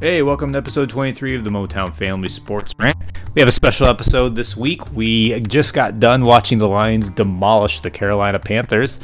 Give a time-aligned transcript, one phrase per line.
[0.00, 2.96] Hey, welcome to episode 23 of the Motown Family Sports Rant.
[3.34, 4.94] We have a special episode this week.
[4.94, 8.98] We just got done watching the Lions demolish the Carolina Panthers.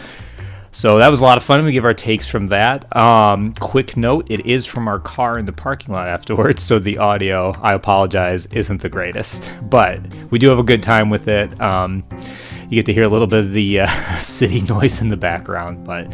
[0.71, 1.63] So that was a lot of fun.
[1.67, 2.97] We give our takes from that.
[2.97, 6.97] Um, quick note it is from our car in the parking lot afterwards, so the
[6.97, 9.53] audio, I apologize, isn't the greatest.
[9.65, 11.61] But we do have a good time with it.
[11.61, 12.05] Um,
[12.71, 15.85] you get to hear a little bit of the uh, city noise in the background,
[15.85, 16.11] but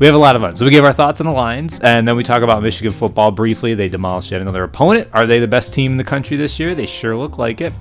[0.00, 0.56] we have a lot of fun.
[0.56, 3.30] So we give our thoughts on the Lions, and then we talk about Michigan football
[3.30, 3.74] briefly.
[3.74, 5.08] They demolished yet another opponent.
[5.12, 6.74] Are they the best team in the country this year?
[6.74, 7.74] They sure look like it.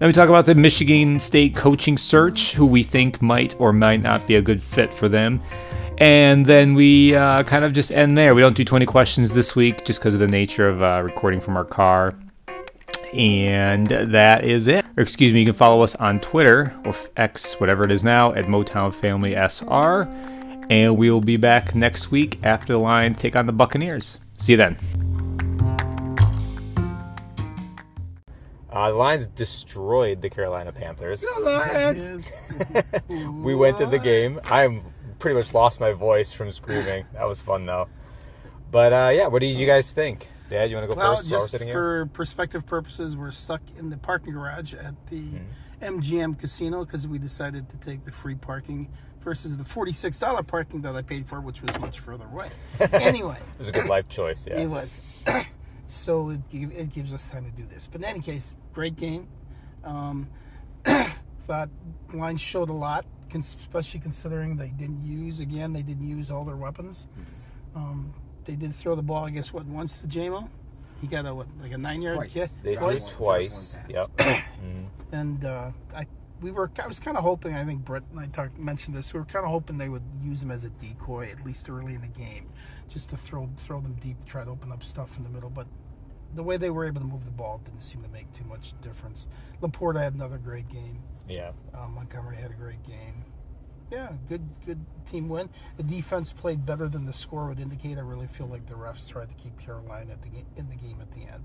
[0.00, 4.02] Then we talk about the Michigan State coaching search, who we think might or might
[4.02, 5.40] not be a good fit for them.
[5.98, 8.34] And then we uh, kind of just end there.
[8.34, 11.40] We don't do 20 questions this week just because of the nature of uh, recording
[11.40, 12.16] from our car.
[13.14, 14.84] And that is it.
[14.96, 18.32] Or excuse me, you can follow us on Twitter or X, whatever it is now,
[18.32, 20.08] at Motown Family SR.
[20.70, 24.18] And we will be back next week after the Lions take on the Buccaneers.
[24.36, 24.78] See you then.
[28.70, 31.24] Uh, the Lions destroyed the Carolina Panthers.
[33.08, 34.40] we went to the game.
[34.44, 34.82] I'm
[35.18, 37.04] pretty much lost my voice from screaming.
[37.14, 37.88] That was fun though.
[38.70, 40.28] But uh, yeah, what do you guys think?
[40.48, 41.28] Dad, you want to go Well, first?
[41.28, 41.74] while we're just sitting here?
[41.74, 45.24] for perspective purposes, we're stuck in the parking garage at the
[45.82, 48.88] MGM casino because we decided to take the free parking
[49.20, 52.48] versus the forty-six dollar parking that I paid for, which was much further away.
[52.92, 54.46] anyway, It was a good life choice.
[54.46, 54.60] Yeah.
[54.60, 55.00] it was.
[55.88, 57.86] so it, give, it gives us time to do this.
[57.86, 59.28] But in any case, great game.
[59.84, 60.28] Um,
[61.40, 61.68] thought
[62.12, 63.04] Lions showed a lot,
[63.34, 65.72] especially considering they didn't use again.
[65.72, 67.06] They didn't use all their weapons.
[67.74, 68.12] Um,
[68.44, 69.24] they did throw the ball.
[69.26, 70.48] I guess what once to JMO.
[71.00, 72.32] He got a what like a nine yard Twice.
[72.34, 73.12] kick They threw twice.
[73.12, 73.78] twice.
[73.88, 74.10] Yep.
[74.18, 74.86] Mhm.
[75.12, 76.06] and uh, I
[76.40, 79.12] we were I was kind of hoping I think Brett and I talked mentioned this
[79.12, 81.94] we were kind of hoping they would use him as a decoy at least early
[81.94, 82.48] in the game
[82.88, 85.66] just to throw throw them deep try to open up stuff in the middle but
[86.34, 88.72] the way they were able to move the ball didn't seem to make too much
[88.82, 89.26] difference.
[89.60, 91.02] Laporta had another great game.
[91.28, 91.50] Yeah.
[91.74, 93.24] uh, Montgomery had a great game.
[93.90, 95.50] Yeah good good team win.
[95.76, 97.98] The defense played better than the score would indicate.
[97.98, 100.98] I really feel like the refs tried to keep Carolina at the in the game
[101.00, 101.44] at the end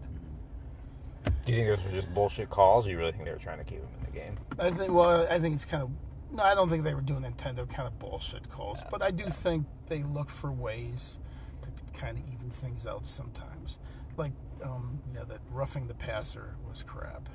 [1.46, 3.60] Do you think those were just bullshit calls, or you really think they were trying
[3.60, 4.38] to keep him in the game?
[4.58, 4.92] I think.
[4.92, 5.92] Well, I think it's kind of.
[6.32, 8.82] No, I don't think they were doing Nintendo kind of bullshit calls.
[8.90, 11.20] But I do think they look for ways
[11.62, 13.80] to kind of even things out sometimes.
[14.18, 14.32] Like,
[14.64, 17.30] um, yeah, that roughing the passer was crap.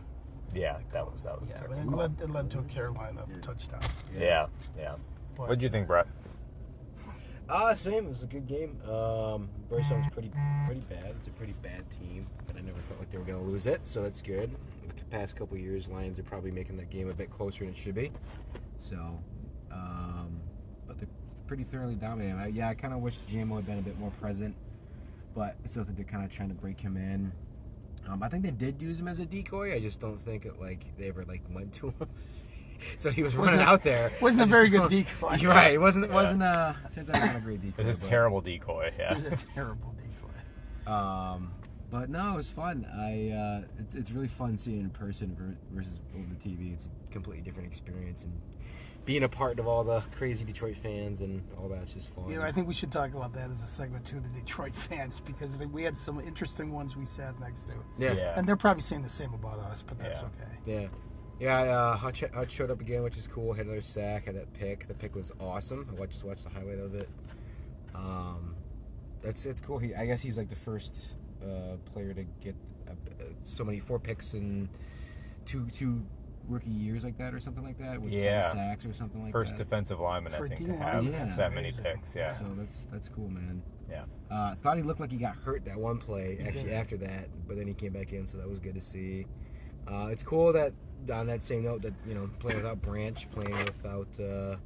[0.53, 1.49] Yeah, that was that was.
[1.49, 3.81] Yeah, but it led, it led to a Carolina touchdown.
[4.19, 4.97] Yeah, yeah.
[5.37, 6.09] But, What did you think, Brett?
[7.49, 8.07] Ah, same.
[8.07, 8.81] It was a good game.
[8.89, 10.31] Um, Bryce pretty,
[10.67, 11.15] pretty bad.
[11.19, 13.67] It's a pretty bad team, but I never felt like they were going to lose
[13.67, 14.51] it, so that's good.
[14.97, 17.77] The past couple years, Lions are probably making that game a bit closer than it
[17.79, 18.11] should be.
[18.81, 18.97] So,
[19.73, 20.41] um,
[20.87, 21.09] but they're
[21.47, 22.37] pretty thoroughly dominating.
[22.39, 24.55] I, yeah, I kind of wish JMO had been a bit more present,
[25.35, 27.33] but I still think they're kind of trying to break him in.
[28.09, 29.75] Um, I think they did use him as a decoy.
[29.75, 32.09] I just don't think it like they ever like went to him.
[32.99, 34.11] so he was running Wasn't- out there.
[34.21, 35.37] wasn't I a just very good decoy.
[35.37, 35.75] You're right.
[35.75, 36.07] It wasn't.
[36.07, 36.15] It Yeah.
[36.15, 36.77] wasn't a.
[36.95, 37.83] Turns out not a great decoy.
[37.83, 38.93] It was a terrible decoy.
[38.99, 39.13] Yeah.
[39.17, 40.93] It was a terrible decoy.
[40.93, 41.53] Um,
[41.91, 42.87] but no, it was fun.
[42.93, 45.37] I uh, it's it's really fun seeing in person
[45.73, 46.73] versus over the TV.
[46.73, 48.33] It's a completely different experience, and
[49.05, 52.29] being a part of all the crazy Detroit fans and all that's just fun.
[52.29, 54.75] You know, I think we should talk about that as a segment too, the Detroit
[54.77, 57.73] fans, because we had some interesting ones we sat next to.
[57.99, 58.35] yeah, Yeah.
[58.37, 60.27] And they're probably saying the same about us, but that's Yeah.
[60.73, 60.89] okay.
[61.41, 61.77] yeah, yeah.
[61.77, 63.55] Uh, Hutch, Hutch showed up again, which is cool.
[63.55, 64.27] Had another sack.
[64.27, 64.87] Had that pick.
[64.87, 65.89] The pick was awesome.
[65.91, 67.09] I watched watched the highlight of it.
[67.95, 68.55] Um,
[69.23, 69.79] that's it's cool.
[69.79, 71.15] He, I guess he's like the first
[71.45, 72.55] uh, player to get
[72.89, 72.93] uh,
[73.45, 74.69] so many four picks in
[75.45, 76.03] two two
[76.49, 78.01] rookie years like that, or something like that.
[78.01, 78.53] With 10 Yeah.
[78.53, 79.65] sacks or something like First that.
[79.65, 81.25] defensive lineman, I think, to D-line, have yeah.
[81.37, 81.85] that many Amazing.
[81.85, 82.15] picks.
[82.17, 82.35] Yeah.
[82.37, 83.63] So that's that's cool, man.
[83.89, 84.05] Yeah.
[84.31, 86.37] Uh, thought he looked like he got hurt that one play.
[86.37, 86.73] He Actually, did.
[86.73, 89.27] after that, but then he came back in, so that was good to see.
[89.89, 90.73] Uh, it's cool that
[91.13, 94.57] on that same note that you know playing without Branch, playing without uh,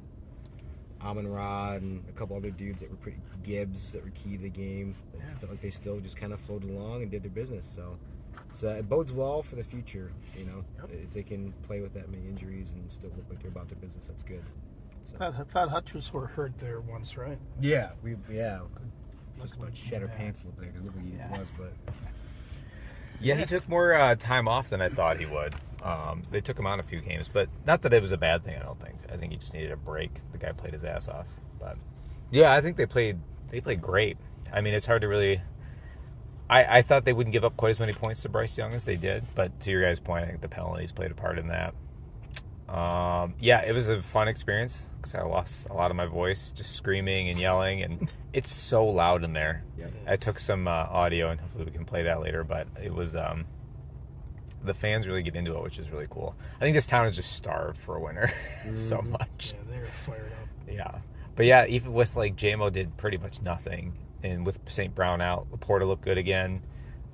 [1.03, 4.43] Amon Ra and a couple other dudes that were pretty Gibbs that were key to
[4.45, 4.95] the game.
[5.15, 5.35] It Yeah.
[5.37, 7.67] felt like they still just kind of floated along and did their business.
[7.67, 7.99] So
[8.49, 10.13] it's, uh, it bodes well for the future.
[10.37, 10.91] You know, Yep.
[11.05, 13.79] if they can play with that many injuries and still look like they're about their
[13.79, 14.45] business, that's good.
[15.03, 15.17] So.
[15.17, 17.39] I thought, I thought Hutch was hurt there once, right?
[17.61, 18.61] Yeah, we yeah.
[19.37, 20.71] Just Looked about like shed our pants a little bit.
[20.73, 21.39] 'cause It looked like he Yeah.
[21.39, 21.73] was, but
[23.21, 25.55] Yeah, he took more uh, time off than I thought he would.
[25.85, 28.43] Um, they took him on a few games, but not that it was a bad
[28.43, 28.57] thing.
[28.59, 28.97] I don't think.
[29.13, 30.11] I think he just needed a break.
[30.33, 31.27] The guy played his ass off.
[31.61, 31.77] But
[32.31, 33.19] yeah, I think they played.
[33.49, 34.17] They played great.
[34.53, 35.41] I mean, it's hard to really.
[36.49, 38.85] I, I thought they wouldn't give up quite as many points to Bryce Young as
[38.85, 41.49] they did, but to your guys' point, I think the penalties played a part in
[41.49, 41.75] that.
[42.69, 46.51] Um, yeah, it was a fun experience because I lost a lot of my voice
[46.51, 49.65] just screaming and yelling, and it's so loud in there.
[49.79, 49.87] Yeah.
[50.07, 52.43] I took some uh, audio, and hopefully we can play that later.
[52.43, 53.45] But it was um,
[54.65, 56.35] the fans really get into it, which is really cool.
[56.57, 58.31] I think this town is just starved for a winner
[58.75, 59.55] so much.
[59.55, 60.49] Yeah, they were fired up.
[60.71, 60.99] Yeah,
[61.37, 64.95] but yeah, even with like JMO did pretty much nothing, and with St.
[64.95, 66.63] Brown out, Laporta looked good again.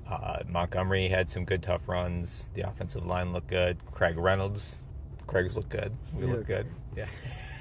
[0.09, 2.51] Uh, Montgomery had some good tough runs.
[2.55, 3.79] The offensive line looked good.
[3.93, 4.81] Craig Reynolds,
[5.27, 5.93] Craig's looked good.
[6.17, 6.67] We looked good.
[6.97, 7.07] Yeah,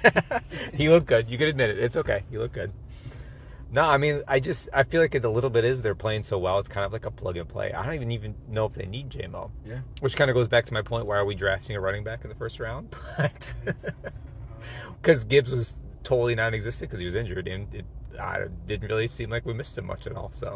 [0.74, 1.28] he looked good.
[1.28, 1.78] You can admit it.
[1.78, 2.24] It's okay.
[2.30, 2.72] You look good.
[3.72, 6.24] No, I mean, I just I feel like it a little bit is they're playing
[6.24, 6.58] so well.
[6.58, 7.72] It's kind of like a plug and play.
[7.72, 9.50] I don't even even know if they need JMO.
[9.64, 9.80] Yeah.
[10.00, 11.06] Which kind of goes back to my point.
[11.06, 12.94] Why are we drafting a running back in the first round?
[13.16, 13.54] But
[15.00, 17.84] because Gibbs was totally non-existent because he was injured, and it
[18.18, 20.30] I, didn't really seem like we missed him much at all.
[20.32, 20.54] So,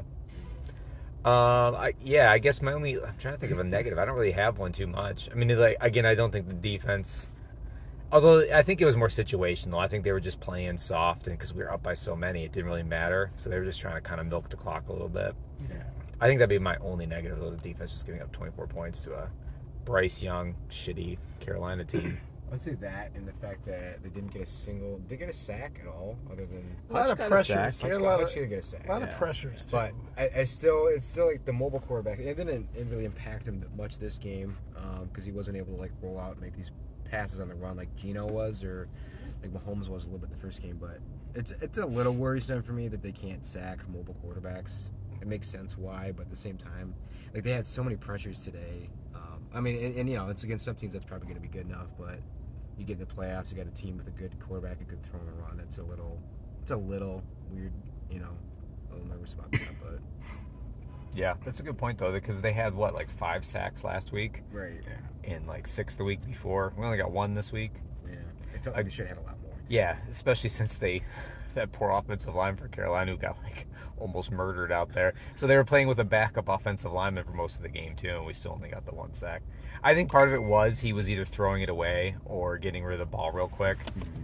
[1.25, 3.99] um, I, yeah, I guess my only I'm trying to think of a negative.
[3.99, 5.29] I don't really have one too much.
[5.31, 7.29] I mean, it's like again, I don't think the defense.
[8.15, 9.79] Although I think it was more situational.
[9.83, 12.45] I think they were just playing soft, and because we were up by so many,
[12.45, 13.33] it didn't really matter.
[13.35, 15.35] So they were just trying to kind of milk the clock a little bit.
[15.69, 15.83] Yeah.
[16.21, 17.51] I think that'd be my only negative, though.
[17.51, 19.31] The defense just giving up 24 points to a
[19.85, 22.19] Bryce Young, shitty Carolina team.
[22.53, 25.29] I'd say that and the fact that they didn't get a single, did they get
[25.29, 27.77] a sack at all, other than A lot of got a pressures.
[27.77, 27.91] sack.
[27.91, 28.89] They a lot of, didn't get a sack.
[28.89, 29.73] lot of pressures too.
[29.73, 32.21] But I, I still, it's still like the mobile quarterback.
[32.21, 35.81] It didn't, it really impact him much this game um, because he wasn't able to
[35.81, 36.71] like roll out and make these
[37.05, 38.89] passes on the run like Gino was or
[39.43, 40.79] like Mahomes was a little bit the first game.
[40.81, 41.01] But
[41.35, 44.91] it's it's a little worrisome for me that they can't sack mobile quarterbacks.
[45.21, 46.95] It makes sense why, but at the same time,
[47.33, 48.91] like they had so many pressures today.
[49.15, 51.43] Um, I mean, and, and you know, it's against some teams that's probably going to
[51.43, 52.19] be good enough, but
[52.77, 55.03] you get in the playoffs, you got a team with a good quarterback, a good
[55.05, 55.61] throw and run.
[55.61, 56.21] It's a little,
[56.61, 57.73] it's a little weird,
[58.11, 58.37] you know.
[58.91, 59.99] A little nervous about that, but
[61.15, 64.43] Yeah, that's a good point though, because they had what like five sacks last week
[64.53, 65.35] right, Yeah.
[65.35, 66.73] and like six the week before.
[66.77, 67.73] We only got one this week.
[68.09, 68.17] yeah.
[68.55, 69.53] It felt like they should have had a lot more.
[69.69, 71.03] Yeah, especially since they
[71.55, 73.67] that poor offensive line for Carolina who got like
[73.97, 75.15] almost murdered out there.
[75.37, 78.09] So they were playing with a backup offensive lineman for most of the game too,
[78.17, 79.43] and we still only got the one sack.
[79.85, 82.95] I think part of it was he was either throwing it away or getting rid
[82.95, 83.79] of the ball real quick.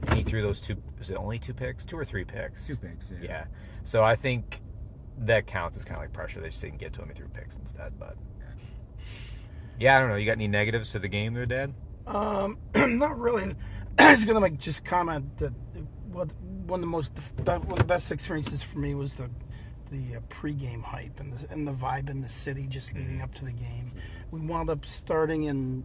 [0.08, 0.76] And he threw those two.
[0.98, 1.84] Was it only two picks?
[1.84, 2.66] Two or three picks?
[2.66, 3.18] Two picks, yeah.
[3.22, 3.44] Yeah.
[3.84, 4.59] So I think
[5.20, 6.40] that counts as kind of like pressure.
[6.40, 7.10] They just didn't get to him.
[7.14, 7.98] Threw picks instead.
[7.98, 8.16] But
[9.78, 10.16] yeah, I don't know.
[10.16, 11.74] You got any negatives to the game there, Dad?
[12.06, 13.54] Um, not really.
[13.98, 15.52] I was gonna like just comment that
[16.10, 16.28] what
[16.66, 17.12] one of the most
[17.44, 19.30] one of the best experiences for me was the
[19.90, 23.34] the uh, pregame hype and the and the vibe in the city just leading up
[23.36, 23.92] to the game.
[24.30, 25.84] We wound up starting in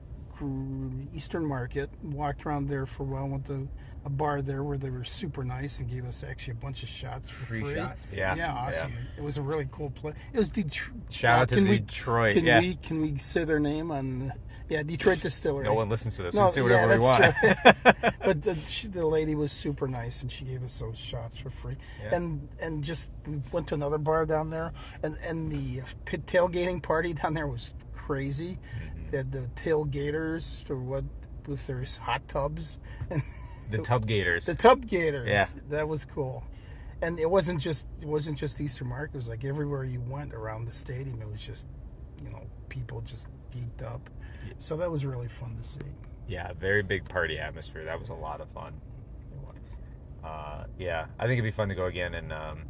[1.13, 3.67] Eastern Market, walked around there for a while, went to
[4.05, 6.89] a bar there where they were super nice and gave us actually a bunch of
[6.89, 7.73] shots for Free free.
[7.73, 8.05] shots.
[8.13, 8.35] Yeah.
[8.35, 8.93] Yeah, awesome.
[9.17, 10.15] It was a really cool place.
[10.31, 11.01] It was Detroit.
[11.09, 12.33] Shout out to can we- Detroit.
[12.33, 12.59] Can yeah.
[12.59, 14.31] we can we say their name on?
[14.69, 15.65] Yeah, Detroit Distillery.
[15.65, 16.33] No one listens to this.
[16.33, 18.15] No, we can say whatever yeah, we want.
[18.23, 21.51] but the, she, the lady was super nice, and she gave us those shots for
[21.51, 21.75] free.
[22.01, 22.15] Yeah.
[22.15, 24.73] And and just we went to another bar down there,
[25.03, 28.57] and and the pit tailgating party down there was crazy.
[28.57, 29.11] Mm-hmm.
[29.11, 31.03] They had the tailgaters or what
[31.47, 32.79] with their hot tubs
[33.09, 33.21] and
[33.69, 34.45] the Tub Gators.
[34.45, 35.27] the tub gators.
[35.27, 35.45] Yeah.
[35.69, 36.43] that was cool.
[37.01, 39.15] And it wasn't just it wasn't just Eastern Market.
[39.15, 41.67] It was like everywhere you went around the stadium, it was just
[42.23, 44.09] you know people just geeked up.
[44.57, 45.79] So that was really fun to see.
[46.27, 47.83] yeah, very big party atmosphere.
[47.85, 48.73] That was a lot of fun.
[49.33, 49.77] It was.
[50.23, 52.13] Uh, yeah, I think it'd be fun to go again.
[52.15, 52.63] And um,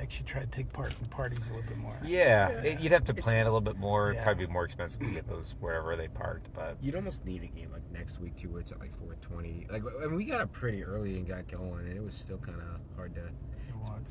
[0.00, 1.96] Actually, try to take part in parties a little bit more.
[2.04, 2.60] yeah, Yeah.
[2.62, 4.08] it- you'd have to It's- plan a little bit more.
[4.10, 4.24] It'd Yeah.
[4.24, 6.52] probably be more expensive to get those wherever they parked.
[6.54, 9.66] But You'd almost need a game like next week too, where it's at like 4:20.
[9.70, 12.38] Like I mean, we got up pretty early and got going, and it was still
[12.38, 13.22] kind of hard to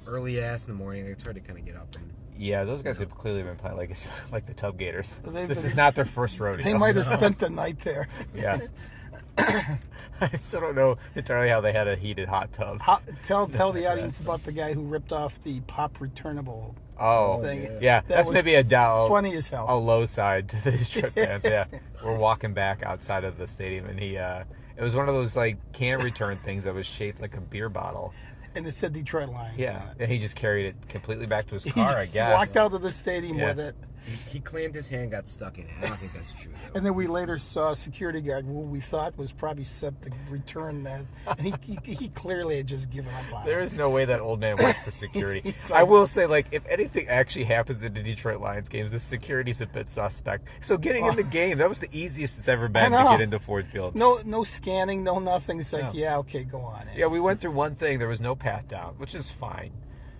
[0.08, 1.06] early ass in the morning.
[1.06, 2.12] It's hard to kind of get up and.
[2.38, 3.96] yeah, those guys have clearly been playing like
[4.32, 5.15] like the Tub Gators.
[5.24, 6.63] They've This been- is not their first rodeo.
[6.63, 8.08] They might have spent the night there.
[8.34, 8.60] Yeah.
[9.38, 12.82] I still don't know entirely how they had a heated hot tub.
[12.82, 17.42] How, tell tell the audience about the guy who ripped off the pop returnable Oh,
[17.42, 17.63] thing.
[17.63, 17.70] yeah.
[17.82, 19.10] yeah, That that's maybe a down.
[19.10, 19.65] Funny as hell.
[19.68, 21.44] a low side to the Detroit fans.
[21.44, 21.65] Yeah,
[22.04, 24.18] we're walking back outside of the stadium, and he.
[24.18, 24.46] uh
[24.77, 27.68] It was one of those like can return things that was shaped like a beer
[27.70, 28.13] bottle.
[28.56, 29.58] And it said Detroit Lions.
[29.58, 31.89] Yeah, and he just carried it completely back to his car.
[31.98, 32.34] I guess.
[32.34, 33.48] walked out of the stadium Yeah.
[33.50, 33.75] with it.
[34.05, 35.71] He, he claimed his hand got stuck in it.
[35.81, 36.77] I don't think that's true though.
[36.77, 40.12] And then we later saw a security guard who we thought was probably set to
[40.29, 41.01] return that.
[41.27, 43.65] And he, he, he clearly had just given up on There it.
[43.65, 45.39] is no way that old man worked for security.
[45.51, 49.00] He's I will say, like, if anything actually happens in the Detroit Lions games, the
[49.00, 50.47] security's a bit suspect.
[50.62, 51.29] So getting in the oh.
[51.29, 53.95] game, that was the easiest it's ever been to get into Ford Field.
[53.95, 55.59] No no scanning, no nothing.
[55.59, 55.91] It's like, No.
[55.93, 56.85] yeah, okay, go on.
[56.95, 58.00] Yeah, we went through one thing.
[58.00, 59.71] There was no pat down, which is fine.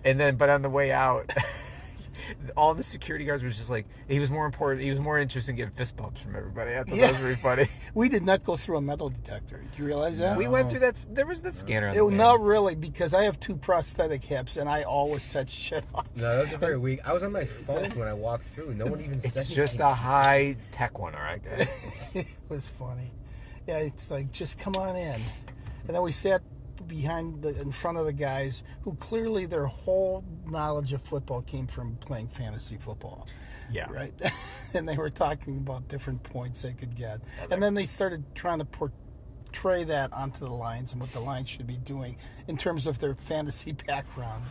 [0.04, 1.32] And then, but on the way out,
[2.56, 4.82] all the security guards was just like he was more important.
[4.82, 6.72] He was more interested in getting fist bumps from everybody.
[6.74, 7.06] I thought Yeah.
[7.06, 7.66] that was really funny.
[7.94, 9.56] We did not go through a metal detector.
[9.58, 10.36] Do you realize that?
[10.36, 10.96] We went through that.
[11.10, 11.88] There was the scanner.
[11.88, 15.48] On the It, not really, because I have two prosthetic hips, and I always set
[15.48, 16.06] shit off.
[16.14, 17.00] No, that was very weak.
[17.06, 18.74] I was on my phone when I walked through.
[18.74, 21.68] No one even said It's just a high tech one, all right, guys.
[22.14, 23.10] it was funny.
[23.66, 25.20] Yeah, it's like just come on in,
[25.86, 26.42] and then we sat
[26.86, 31.66] behind the in front of the guys who clearly their whole knowledge of football came
[31.66, 33.26] from playing fantasy football.
[33.70, 33.90] Yeah.
[33.90, 34.12] right?
[34.74, 38.60] and they were talking about different points they could get, and then they started trying
[38.60, 42.16] to portray that onto the Lions and what the Lions should be doing
[42.46, 44.44] in terms of their fantasy background.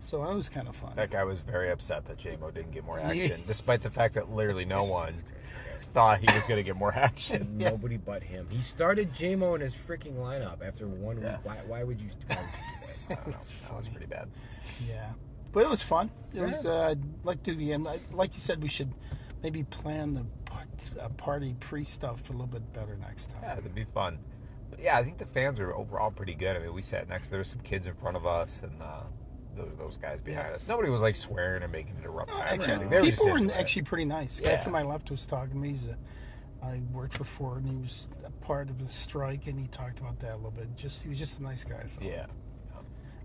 [0.00, 0.92] So that was kind of fun.
[0.94, 4.30] That guy was very upset that JMO didn't get more action, despite the fact that
[4.30, 5.22] literally no one
[5.92, 7.56] thought he was going to get more action.
[7.58, 7.70] Yeah.
[7.70, 8.46] Nobody but him.
[8.50, 11.32] He started JMO in his freaking lineup after one Yeah.
[11.32, 11.40] week.
[11.44, 12.08] Why, why would you?
[12.28, 12.50] Why would you
[13.08, 13.10] do that?
[13.10, 13.38] I don't know.
[13.68, 14.28] That was pretty bad.
[14.86, 15.10] Yeah,
[15.52, 16.10] but it was fun.
[16.34, 17.88] It was uh, I'd like to do the end.
[17.88, 18.92] I- Like you said, we should
[19.42, 20.68] maybe plan the part-
[21.00, 23.40] uh, party pre stuff a little bit better next time.
[23.42, 24.18] Yeah, it'd be fun.
[24.70, 26.54] But yeah, I think the fans were overall pretty good.
[26.56, 27.30] I mean, we sat next.
[27.30, 29.00] There were some kids in front of us, and uh,
[29.58, 30.66] those, those guys behind us.
[30.68, 32.90] Nobody was like swearing or making it a rough No, actually, anything.
[32.90, 34.40] They were people were actually pretty nice.
[34.40, 34.64] Guy Yeah.
[34.64, 35.68] to my left was talking to me.
[35.70, 35.96] He's a,
[36.64, 39.98] I worked for Ford, and he was a part of the strike, and he talked
[40.00, 40.74] about that a little bit.
[40.76, 41.80] Just he was just a nice guy.
[41.82, 42.04] Thought.
[42.04, 42.26] Yeah.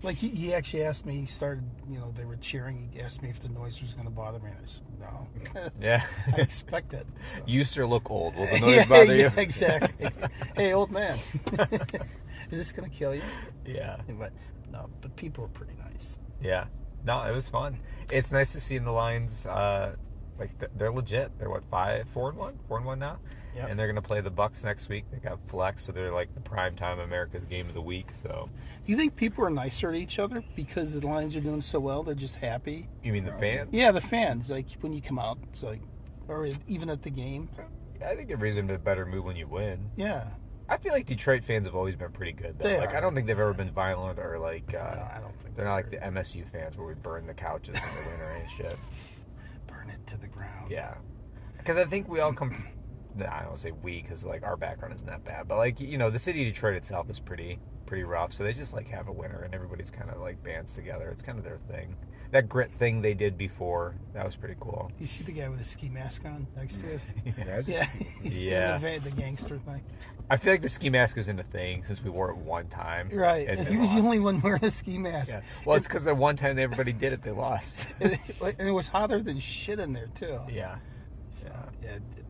[0.02, 1.14] Like he, he actually asked me.
[1.16, 2.90] He started, you know, they were cheering.
[2.92, 5.70] He asked me if the noise was going to bother me, and I said no.
[5.80, 6.04] Yeah.
[6.36, 7.06] I expect it.
[7.36, 7.42] So.
[7.46, 8.36] you used to look old.
[8.36, 9.40] Will the noise yeah, bother yeah, you?
[9.40, 10.10] exactly.
[10.56, 11.18] hey, old man,
[12.50, 13.22] is this going to kill you?
[13.64, 13.96] Yeah.
[14.18, 14.32] But
[14.70, 16.18] no, but people are pretty nice.
[16.42, 16.66] Yeah.
[17.04, 17.78] No, it was fun.
[18.10, 19.46] It's nice to see in the Lions.
[19.46, 19.96] Uh,
[20.38, 21.30] like th- they're legit.
[21.38, 23.18] They're what five, four and one, four and one now,
[23.54, 23.70] Yep.
[23.70, 25.04] and they're gonna play the Bucks next week.
[25.12, 28.08] They got flex, so they're like the prime time America's game of the week.
[28.20, 28.48] So
[28.84, 31.78] Do You think people are nicer to each other because the Lions are doing so
[31.78, 32.02] well?
[32.02, 32.88] They're just happy.
[33.02, 33.68] you mean the fans?
[33.72, 34.50] Yeah, the fans.
[34.50, 35.80] Like when you come out, it's like,
[36.26, 37.48] or even at the game.
[38.04, 39.90] I think everybody's in a better mood when you win.
[39.96, 40.24] Yeah.
[40.68, 42.58] I feel like Detroit fans have always been pretty good.
[42.58, 42.68] Though.
[42.68, 42.96] They like are.
[42.96, 44.72] I don't think they've ever been violent or like.
[44.74, 44.78] Uh,
[45.14, 47.82] I don't think they're not like the MSU fans where we burn the couches when
[47.82, 48.76] they win or any shit.
[49.66, 50.70] burn it to the ground.
[50.70, 50.94] Yeah,
[51.58, 52.54] because I think we all come.
[53.16, 55.98] Nah, I don't say we because like our background isn't that bad, but like you
[55.98, 58.32] know the city of Detroit itself is pretty pretty rough.
[58.32, 61.10] So they just like have a winner and everybody's kind of like bands together.
[61.10, 61.94] It's kind of their thing.
[62.32, 64.90] That grit thing they did before that was pretty cool.
[64.98, 67.12] You see the guy with the ski mask on next to us?
[67.46, 67.68] Guys?
[67.68, 67.84] Yeah,
[68.22, 68.78] he's Yeah.
[68.78, 69.82] doing the, the gangster thing.
[70.30, 73.10] I feel like the ski mask isn't a thing since we wore it one time.
[73.12, 75.34] Right, and and he was the only one wearing a ski mask.
[75.34, 75.42] Yeah.
[75.64, 77.88] Well, it's because the one time everybody did it, they lost.
[78.00, 80.40] and it was hotter than shit in there too.
[80.50, 80.76] yeah.
[81.42, 81.48] So,
[81.82, 82.24] yeah, it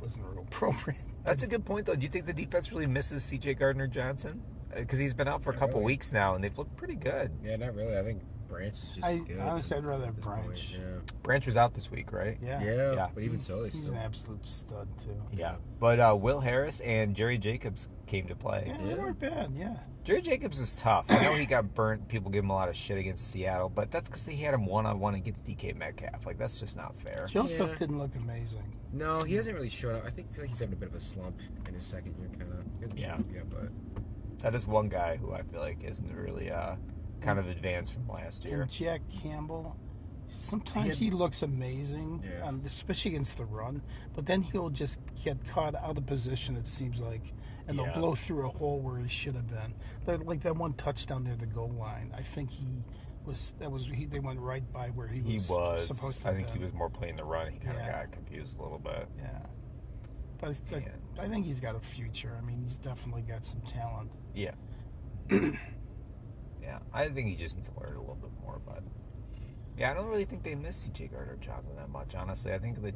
[0.00, 1.00] wasn't real appropriate.
[1.24, 1.96] That's a good point, though.
[1.96, 3.54] Do you think the defense really misses C.J.
[3.54, 4.42] Gardner Johnson?
[4.76, 5.86] Because uh, he's been out for a couple really.
[5.86, 7.30] weeks now, and they've looked pretty good.
[7.42, 7.98] Yeah, not really.
[7.98, 8.22] I think
[8.54, 9.38] Branch is just I- as good.
[9.40, 10.44] honestly, I'd rather at this Branch.
[10.46, 11.12] point, Yeah.
[11.22, 12.38] Branch was out this week, right?
[12.42, 12.92] Yeah, yeah.
[12.94, 13.08] Yeah.
[13.14, 13.94] But even so, they he's still.
[13.94, 15.20] an absolute stud too.
[15.32, 15.56] Yeah.
[15.80, 18.64] But uh, Will Harris and Jerry Jacobs came to play.
[18.68, 19.50] Yeah, they weren't bad.
[19.54, 21.06] Yeah, Jerry Jacobs is tough.
[21.08, 22.06] I know he got burnt.
[22.08, 24.66] People give him a lot of shit against Seattle, but that's because they had him
[24.66, 26.24] one on one against DK Metcalf.
[26.26, 27.26] Like that's just not fair.
[27.28, 27.78] Joseph Yeah.
[27.78, 28.62] didn't look amazing.
[28.92, 30.04] No, he hasn't really shown up.
[30.06, 32.28] I think feel like he's having a bit of a slump in his second year,
[32.38, 32.64] kind of.
[32.80, 32.88] Yeah.
[32.96, 33.06] Yeah.
[33.12, 36.76] shown up yet, but That is one guy who I feel like isn't really uh,
[37.24, 38.62] kind of advanced from last year.
[38.62, 39.76] And Jack Campbell,
[40.28, 42.46] sometimes He he, looks amazing, Yeah.
[42.46, 43.82] um, especially against the run.
[44.14, 46.56] But then he'll just get caught out of position.
[46.56, 47.32] It seems like,
[47.66, 47.84] and Yeah.
[47.84, 49.74] they'll blow through a hole where he should have been.
[50.06, 52.12] Like- Like that one touchdown near the goal line.
[52.16, 52.84] I think he
[53.24, 53.54] was.
[53.58, 53.86] That was.
[53.86, 55.86] He, they went right by where he He was, was.
[55.86, 56.28] supposed to.
[56.28, 57.50] I have think he was more playing the run.
[57.52, 59.08] He kind of got confused a little bit.
[59.18, 59.46] Yeah.
[60.38, 61.22] But I, think, Yeah.
[61.22, 62.36] I think he's got a future.
[62.36, 64.10] I mean, he's definitely got some talent.
[64.34, 64.50] Yeah.
[66.92, 66.98] yeah.
[66.98, 68.82] I think he just needs to learn a little bit more, but
[69.78, 72.52] yeah, I don't really think they miss CJ Gardner Johnson that much, honestly.
[72.52, 72.94] I think that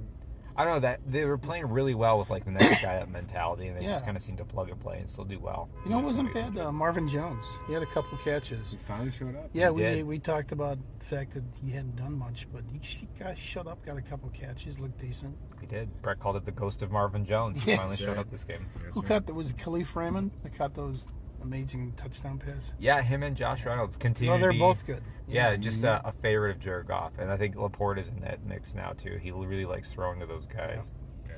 [0.57, 3.09] I don't know that they were playing really well with like the next guy up
[3.09, 5.69] mentality, and they just kind of seemed to plug and play and still do well.
[5.85, 6.59] You know, it wasn't bad.
[6.59, 7.47] Uh, Marvin Jones.
[7.69, 8.73] He had a couple catches.
[8.73, 9.51] he finally showed up.
[9.53, 10.07] Yeah, He we did.
[10.07, 13.69] we talked about the fact that he hadn't done much, but he, he got shut
[13.69, 15.37] up, got a couple catches, looked decent.
[15.61, 15.91] He did.
[16.03, 17.63] Brett called it the ghost of Marvin Jones.
[17.63, 17.77] He Yeah.
[17.77, 18.19] finally showed right.
[18.19, 18.67] up this game.
[18.83, 19.09] That's Who right.
[19.09, 19.35] caught that?
[19.35, 21.07] Was it Kalif Raymond that caught those
[21.43, 22.73] amazing touchdown pass.
[22.79, 24.33] Yeah, him and Josh Reynolds continue.
[24.33, 25.03] Oh, they're to be, both good.
[25.29, 28.45] Yeah, just a, a favorite of Jared Goff, and I think Laporta is in that
[28.45, 29.19] mix now too.
[29.21, 30.93] He really likes throwing to those guys.
[31.27, 31.35] Yeah.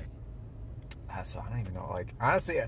[1.19, 1.89] Uh, so I don't even know.
[1.91, 2.67] Like honestly, uh,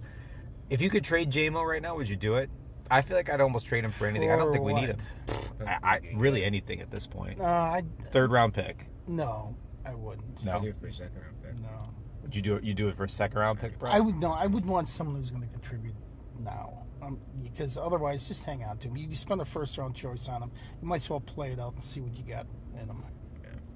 [0.69, 2.49] if you could trade JMO right now, would you do it?
[2.91, 4.29] I feel like I'd almost trade him for anything.
[4.31, 4.97] I don't For think we need him.
[5.65, 7.39] I, I really anything at this point.
[7.39, 8.85] Uh, I Third round pick.
[9.07, 10.43] no, I wouldn't.
[10.43, 10.53] No.
[10.57, 11.57] I do it for a second round pick.
[11.61, 11.89] No,
[12.23, 12.63] Would you do it?
[12.65, 13.89] You do it for a second round pick, bro?
[13.89, 14.31] I would no.
[14.31, 15.95] I would want someone who's going to contribute
[16.39, 18.97] now, um, because otherwise, just hang on to him.
[18.97, 21.59] You, you spend a first round choice on him, you might as well play it
[21.59, 23.03] out and see what you got in him.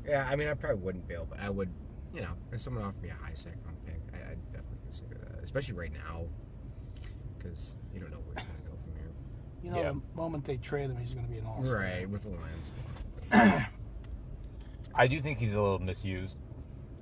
[0.06, 1.70] Yeah, I mean, I probably wouldn't bail, but I would,
[2.14, 5.18] you know, if someone offered me a high second round pick, I, I'd definitely consider
[5.20, 6.24] that, especially right now,
[7.38, 9.12] because you don't know where he's gonna go from here.
[9.64, 9.92] You know, Yeah.
[9.92, 11.80] the moment they trade him, he's going to be an all star.
[11.82, 12.72] Right with the Lions.
[14.96, 16.38] I do think he's a little misused.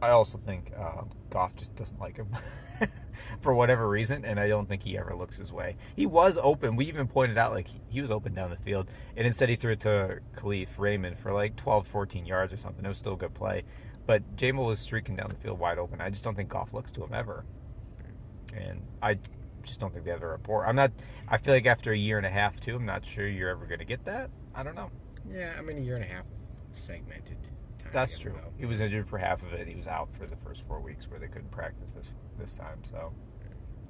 [0.01, 2.27] I also think uh, Goff just doesn't like him
[3.41, 5.75] for whatever reason, and I don't think he ever looks his way.
[5.95, 6.75] He was open.
[6.75, 9.73] We even pointed out like he, was open down the field, and instead he threw
[9.73, 12.85] it to Kalif Raymond for like 12, 14 yards or something.
[12.85, 13.63] It was still a good play,
[14.05, 16.01] but Jamal was streaking down the field wide open.
[16.01, 17.45] I just don't think Goff looks to him ever,
[18.55, 19.17] and I
[19.63, 20.65] just don't think they have the rapport.
[20.65, 20.91] I'm not.
[21.27, 23.65] I feel like after a year and a half too, I'm not sure you're ever
[23.65, 24.29] going to get that.
[24.53, 24.91] I don't know.
[25.29, 26.25] Yeah, I mean, a year and a half
[26.71, 27.37] segmented.
[27.91, 28.33] That's true.
[28.33, 28.51] though.
[28.57, 29.67] He was injured for half of it.
[29.67, 32.79] He was out for the first four weeks where they couldn't practice this this time.
[32.89, 33.11] So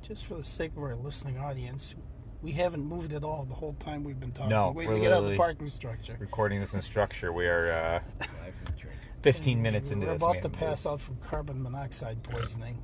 [0.01, 1.93] Just for the sake of our listening audience,
[2.41, 4.49] we haven't moved at all the whole time we've been talking.
[4.49, 6.15] No, Wait we're to get out of the parking structure.
[6.19, 8.93] recording this in structure, we are uh, Live from Detroit.
[9.23, 10.07] 15 minutes into this.
[10.07, 10.21] We're this.
[10.23, 10.43] about man.
[10.43, 12.81] to pass out from carbon monoxide poisoning.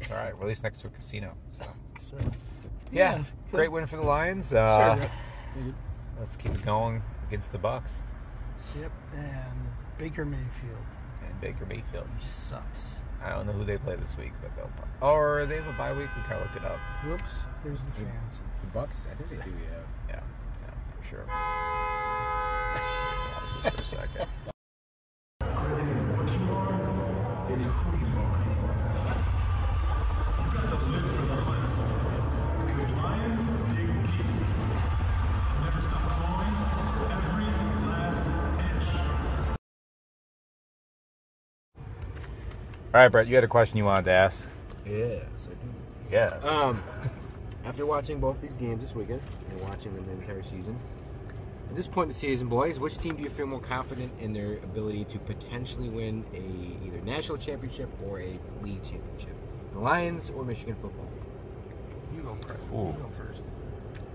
[0.00, 0.34] It's all right.
[0.36, 1.34] We're at least next to a casino.
[1.52, 1.64] So
[2.10, 2.16] So,
[2.90, 3.26] yeah, good.
[3.52, 4.52] great win for the Lions.
[4.52, 5.74] Uh, Sure.
[6.18, 8.02] let's keep it going against the Bucks
[8.80, 8.90] Yep.
[9.14, 9.52] And
[9.98, 10.74] Baker Mayfield.
[11.24, 12.08] and Baker Mayfield.
[12.18, 12.96] He sucks.
[13.24, 14.70] I don't know who they play this week, but they'll.
[15.00, 16.10] Or they have a bye week.
[16.14, 16.78] We kind of looked it up.
[17.06, 17.44] Whoops.
[17.64, 18.40] There's the fans.
[18.60, 19.50] The Bucks, I think they do.
[19.50, 19.80] Yeah.
[20.08, 20.20] Yeah,
[20.62, 21.24] yeah, for sure.
[23.40, 24.26] Pause this for a second.
[42.94, 44.48] All right, Brett, you had a question you wanted to ask.
[44.86, 45.74] Yes, I do.
[46.12, 46.44] Yes.
[46.44, 46.80] Um,
[47.64, 49.20] after watching both these games this weekend
[49.50, 50.78] and watching them the entire season,
[51.68, 54.32] at this point in the season, boys, which team do you feel more confident in
[54.32, 59.34] their ability to potentially win a either national championship or a league championship?
[59.72, 61.08] The Lions or Michigan football?
[62.14, 62.62] You go first.
[62.72, 62.76] Ooh.
[62.76, 63.42] You go first.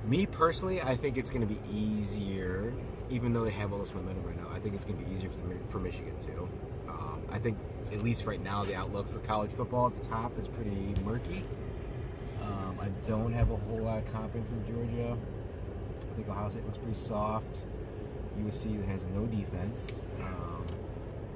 [0.06, 2.74] Me personally, I think it's going to be easier,
[3.10, 4.48] even though they have all this momentum right now.
[4.56, 6.48] I think it's going to be easier for, the, for Michigan too.
[7.32, 7.58] I think
[7.92, 11.44] at least right now, the outlook for college football at the top is pretty murky.
[12.42, 15.18] Um, I don't have a whole lot of confidence in Georgia.
[16.12, 17.66] I think Ohio State looks pretty soft.
[18.40, 20.00] USC has no defense.
[20.22, 20.66] Um,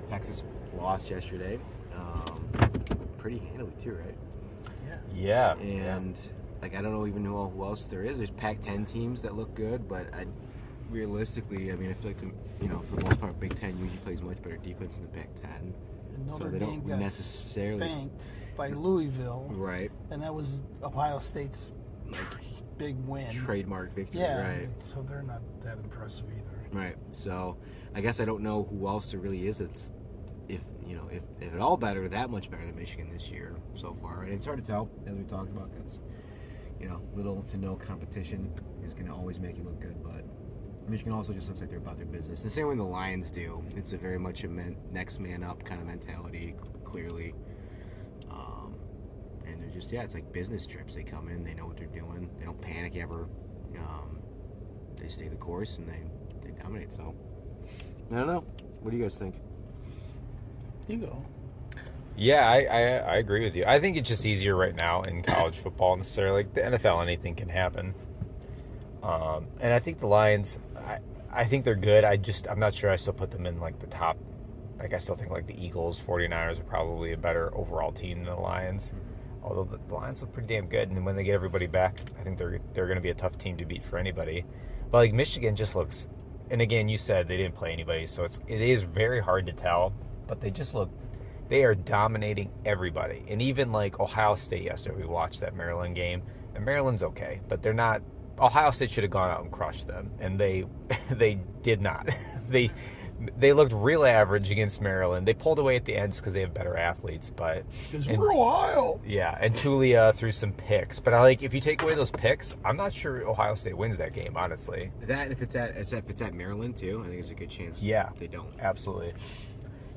[0.08, 0.44] Texas
[0.78, 1.60] lost yesterday,
[1.96, 2.72] um,
[3.18, 4.16] pretty handily too, right?
[5.16, 5.56] Yeah.
[5.58, 5.66] yeah.
[5.66, 6.20] and
[6.62, 8.18] like I don't know even know who else there is.
[8.18, 10.26] There's Pac-10 teams that look good, but I
[10.94, 13.78] realistically, I mean, I feel like the, you know for the most part, Big Ten
[13.80, 15.74] usually plays much better defense than the Pac-10.
[16.16, 18.26] And So they don't necessarily- spanked
[18.56, 21.72] by Louisville, Right, and that was Ohio State's
[22.08, 22.22] like
[22.78, 23.32] big win.
[23.32, 24.22] trademark victory.
[24.22, 24.58] yeah.
[24.60, 26.70] Right, So they're not that impressive either.
[26.80, 26.96] right.
[27.12, 27.58] So
[27.96, 29.92] I guess I don't know who else there really is that's
[30.48, 33.56] if you know if, if at all better, that much better than Michigan this year
[33.74, 34.24] so far.
[34.24, 36.02] And it's hard to tell as we talked about because
[36.80, 38.52] you know little to no competition
[38.84, 40.23] is going to always make you look good, but.
[40.88, 42.42] Michigan also just looks like they're about their business.
[42.42, 43.64] The same way the Lions do.
[43.76, 47.34] It's a very much a men, next man up kind of mentality, clearly.
[48.30, 48.76] Um,
[49.46, 50.96] and they're just yeah, it's like business trips.
[50.96, 52.30] They come in, they know what they're doing.
[52.38, 53.28] They don't panic ever.
[53.78, 54.20] Um,
[54.96, 56.02] they stay the course and they
[56.42, 56.92] they dominate.
[56.92, 57.14] So
[58.12, 58.46] I don't know.
[58.82, 59.36] What do you guys think?
[60.88, 61.24] You go.
[62.16, 63.64] Yeah, I, I I agree with you.
[63.66, 66.44] I think it's just easier right now in college football necessarily.
[66.44, 67.96] Like the NFL, anything can happen.
[69.04, 71.00] Um, and I think the Lions, I,
[71.32, 72.04] I think they're good.
[72.04, 74.18] I just I'm not sure I still put them in like the top.
[74.80, 78.36] Like I still think like the Eagles, 49ers are probably a better overall team than
[78.36, 78.90] the Lions.
[78.90, 79.46] Mm-hmm.
[79.46, 82.24] Although the, the Lions look pretty damn good, and when they get everybody back, I
[82.24, 84.46] think they're they're going to be a tough team to beat for anybody.
[84.92, 86.08] But like Michigan just looks,
[86.50, 89.54] and again, you said they didn't play anybody, so it's it is very hard to
[89.54, 89.94] tell.
[90.28, 90.90] But they just look
[91.50, 93.24] they are dominating everybody.
[93.28, 96.24] And even like Ohio State yesterday, we watched that Maryland game,
[96.56, 98.02] and Maryland's okay, but they're not.
[98.40, 100.66] Ohio State should have gone out and crushed them, and they
[101.12, 102.10] they did not.
[102.50, 102.72] they
[103.38, 105.26] they looked real average against Maryland.
[105.26, 109.00] They pulled away at the end because they have better athletes, but Because we're Ohio.
[109.06, 111.00] yeah, and Tulia threw some picks.
[111.00, 113.96] But I like if you take away those picks, I'm not sure Ohio State wins
[113.98, 114.36] that game.
[114.36, 117.50] Honestly, That if it's at if it's at Maryland too, I think there's a good
[117.52, 117.82] chance.
[117.82, 118.10] Yeah.
[118.18, 118.50] they don't.
[118.60, 119.14] absolutely.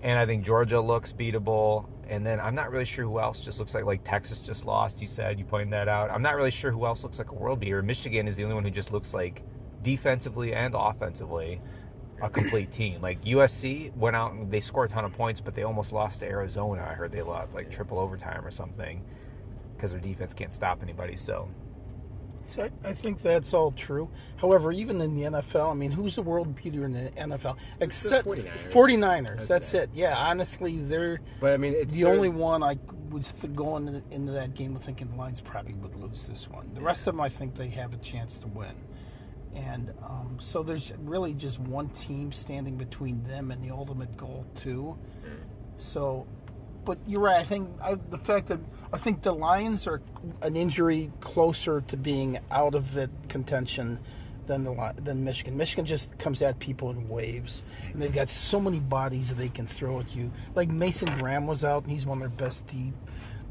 [0.06, 1.88] And I think Georgia looks beatable.
[2.08, 5.00] And then I'm not really sure who else just looks like like Texas just lost.
[5.00, 6.12] You said you pointed that out.
[6.12, 7.82] I'm not really sure who else looks like a world beater.
[7.82, 9.42] Michigan is the only one who just looks like
[9.82, 11.60] defensively and offensively
[12.22, 13.02] a complete team.
[13.02, 16.20] Like USC went out and they scored a ton of points, but they almost lost
[16.20, 16.86] to Arizona.
[16.88, 19.02] I heard they lost like triple overtime or something
[19.76, 21.16] because their defense can't stop anybody.
[21.16, 21.48] So
[22.46, 24.08] So I, I think that's all true.
[24.36, 27.56] However, even in the NFL, I mean, who's the world beater in the NFL?
[27.80, 28.72] Except 49ers.
[28.72, 29.40] 49ers.
[29.42, 29.78] I'd That's say.
[29.80, 29.90] it.
[29.94, 32.78] Yeah, honestly, they're But I mean, it's the only one I
[33.10, 36.72] was going in- into that game thinking the Lions probably would lose this one.
[36.74, 38.74] The rest of them, I think they have a chance to win.
[39.54, 44.44] And um, so there's really just one team standing between them and the ultimate goal,
[44.54, 44.98] too.
[45.78, 46.26] So,
[46.86, 47.36] but you're right.
[47.36, 48.60] I think I, the fact that
[48.92, 50.00] I think the Lions are
[50.40, 53.98] an injury closer to being out of the contention
[54.46, 55.56] than the than Michigan.
[55.56, 59.48] Michigan just comes at people in waves, and they've got so many bodies that they
[59.48, 60.30] can throw at you.
[60.54, 62.94] Like Mason Graham was out, and he's one of their best deep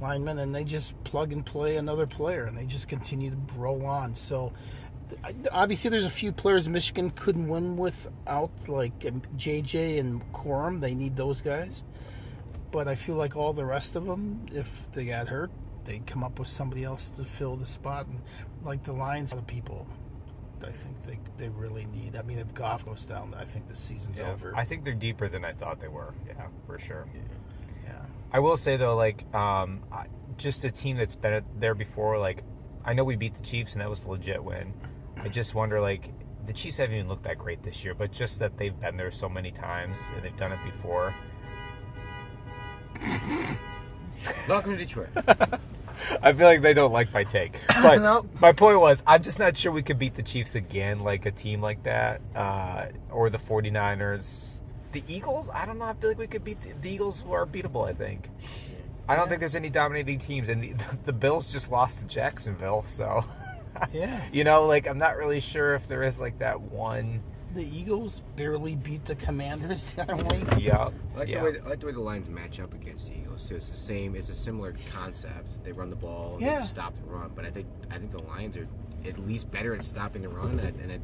[0.02, 3.86] linemen, and they just plug and play another player, and they just continue to roll
[3.86, 4.15] on.
[4.15, 4.52] So.
[5.52, 8.98] Obviously, there's a few players Michigan couldn't win without, like
[9.38, 10.82] JJ and Corum.
[10.82, 11.84] They need those guys
[12.76, 15.50] but I feel like all the rest of them, if they got hurt,
[15.86, 18.06] they'd come up with somebody else to fill the spot.
[18.08, 18.20] And
[18.66, 19.88] like the Lions, the people,
[20.62, 22.18] I think they they really need.
[22.18, 24.32] I mean, if Goff goes down, I think the season's Yeah.
[24.34, 24.54] over.
[24.56, 26.14] I think they're deeper than I thought they were.
[26.28, 27.08] Yeah, for sure.
[27.86, 29.82] yeah, I will say though, like, um,
[30.38, 32.18] just a team that's been there before.
[32.20, 32.44] Like,
[32.84, 34.74] I know we beat the Chiefs and that was a legit win.
[35.16, 36.12] I just wonder, like,
[36.46, 39.12] the Chiefs haven't even looked that great this year, but just that they've been there
[39.12, 41.16] so many times and they've done it before.
[44.48, 45.10] Welcome to Detroit.
[46.22, 47.60] I feel like they don't like my take.
[47.82, 48.26] But No.
[48.40, 51.32] my point was, I'm just not sure we could beat the Chiefs again, like a
[51.32, 54.60] team like that, uh, or the 49ers.
[54.92, 55.86] The Eagles, I don't know.
[55.86, 57.88] I feel like we could beat the, the Eagles, who are beatable.
[57.88, 58.30] I think.
[59.08, 62.84] I don't think there's any dominating teams, and the, the Bills just lost to Jacksonville,
[62.88, 63.24] so
[63.94, 64.22] yeah.
[64.34, 67.22] you know, like I'm not really sure if there is like that one.
[67.56, 70.44] The Eagles barely beat the Commanders the other week.
[70.60, 71.39] Yeah, I like, yeah.
[71.39, 73.41] the way, I like the way the Lions match up against the Eagles.
[73.48, 74.13] So it's the same.
[74.15, 75.63] It's a similar concept.
[75.63, 76.38] They run the ball.
[76.39, 76.60] Yeah.
[76.60, 77.32] They stop the run.
[77.34, 78.68] But I think I think the Lions are
[79.08, 80.60] at least better at stopping the run.
[80.60, 81.02] And, and it,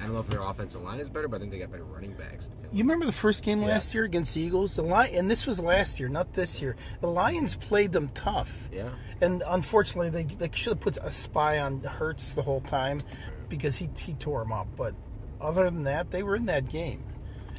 [0.00, 1.84] I don't know if their offensive line is better, but I think they got better
[1.84, 2.48] running backs.
[2.72, 3.68] You remember the first game Yeah.
[3.68, 4.76] last year against the Eagles?
[4.76, 6.76] The Lion, and this was last year, not this year.
[7.02, 8.68] The Lions played them tough.
[8.72, 8.88] Yeah.
[9.20, 13.02] And unfortunately, they, they should have put a spy on Hurts the whole time
[13.48, 14.68] because he, he tore him up.
[14.76, 14.94] But
[15.40, 17.02] other than that, they were in that game.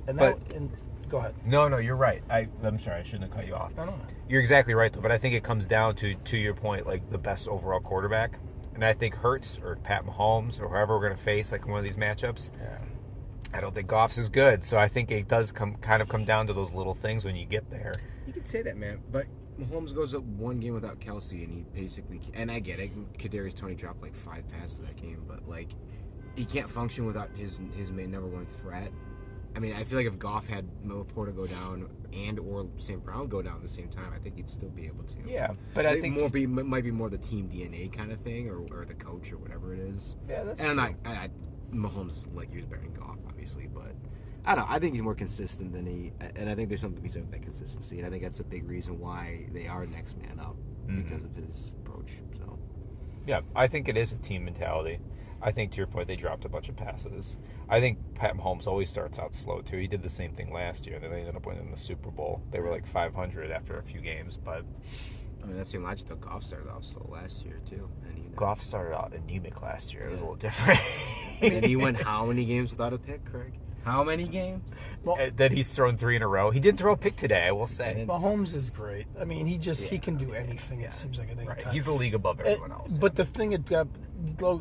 [0.08, 0.72] And that, and
[1.10, 1.36] go ahead.
[1.46, 2.24] No, no, you're right.
[2.30, 3.76] I, I'm sorry, I shouldn't have cut you off.
[3.76, 4.02] No, no, no.
[4.30, 5.02] You're exactly right, though.
[5.02, 8.40] But I think it comes down to to your point, like the best overall quarterback.
[8.74, 11.72] And I think Hurts or Pat Mahomes or whoever we're going to face, like in
[11.72, 12.78] one of these matchups, Yeah.
[13.54, 14.64] I don't think Goff's is good.
[14.64, 17.36] So I think it does come kind of come down to those little things when
[17.36, 17.96] you get there.
[18.28, 19.00] You can say that, man.
[19.12, 19.26] But
[19.60, 22.92] Mahomes goes up one game without Kelce, and he basically and I get it.
[23.18, 25.70] Kadarius Toney dropped like five passes that game, but like
[26.38, 28.92] he can't function without his his main number one threat.
[29.56, 33.04] I mean, I feel like if Goff had Laporta go down and or St.
[33.04, 35.16] Brown go down at the same time, I think he'd still be able to.
[35.28, 38.50] Yeah, but I think more be might be more the team DNA kind of thing,
[38.50, 40.16] or, or the coach or whatever it is.
[40.30, 40.92] Yeah, that's and I'm not.
[41.06, 41.30] I, I,
[41.74, 43.94] Mahomes like years better than Goff, obviously, but
[44.46, 44.72] I don't know.
[44.74, 47.24] I think he's more consistent than he, and I think there's something to be said
[47.24, 50.40] with that consistency, and I think that's a big reason why they are next man
[50.40, 50.56] up
[50.88, 51.04] Mhm.
[51.04, 52.12] because of his approach.
[52.38, 52.58] So
[53.26, 55.00] Yeah, I think it is a team mentality.
[55.48, 57.38] I think to your point, they dropped a bunch of passes.
[57.70, 59.78] I think Pat Mahomes always starts out slow too.
[59.78, 61.00] He did the same thing last year.
[61.00, 62.42] Then they ended up winning the Super Bowl.
[62.52, 64.66] They were like 500 after a few games, but
[65.42, 66.16] I mean, that same logic though.
[66.16, 70.10] Goff started off slow last year too, and he Goff started out anemic last year.
[70.10, 70.82] It was a little different.
[71.42, 73.54] and he went how many games without a pick, Craig?
[73.88, 74.76] How many games?
[75.06, 76.52] Well, Uh, that he's thrown three in a row.
[76.52, 78.06] He did throw a pick today, I will say.
[78.08, 79.06] Mahomes is great.
[79.20, 80.82] I mean, he just he can do anything.
[80.82, 81.60] It seems like at any Right.
[81.60, 81.74] time.
[81.74, 82.98] He's a league above everyone else.
[82.98, 83.88] But the thing that got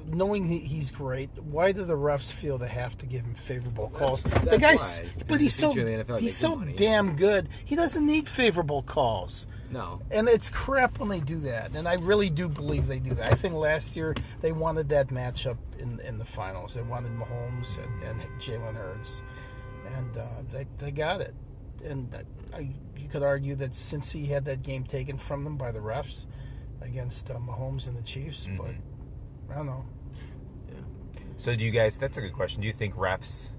[0.06, 4.22] knowing he's great, why do the refs feel they have to give him favorable calls?
[4.22, 5.24] the that's guy's, why.
[5.26, 6.74] but he's so the NFL he's so money.
[6.74, 7.48] damn good.
[7.64, 9.46] He doesn't need favorable calls.
[9.70, 10.00] No.
[10.10, 11.74] And it's crap when they do that.
[11.74, 13.32] And I really do believe they do that.
[13.32, 16.74] I think last year they wanted that matchup in in the finals.
[16.74, 19.22] They wanted Mahomes and, and Jalen Hurts,
[19.96, 21.34] and uh, they they got it.
[21.84, 22.14] And
[22.54, 25.80] I, you could argue that since he had that game taken from them by the
[25.80, 26.26] refs
[26.80, 29.52] against uh, Mahomes and the Chiefs, but Mm-hmm.
[29.52, 29.84] I don't know.
[31.38, 31.98] So do you guys?
[31.98, 32.62] That's a good question.
[32.62, 33.50] Do you think refs?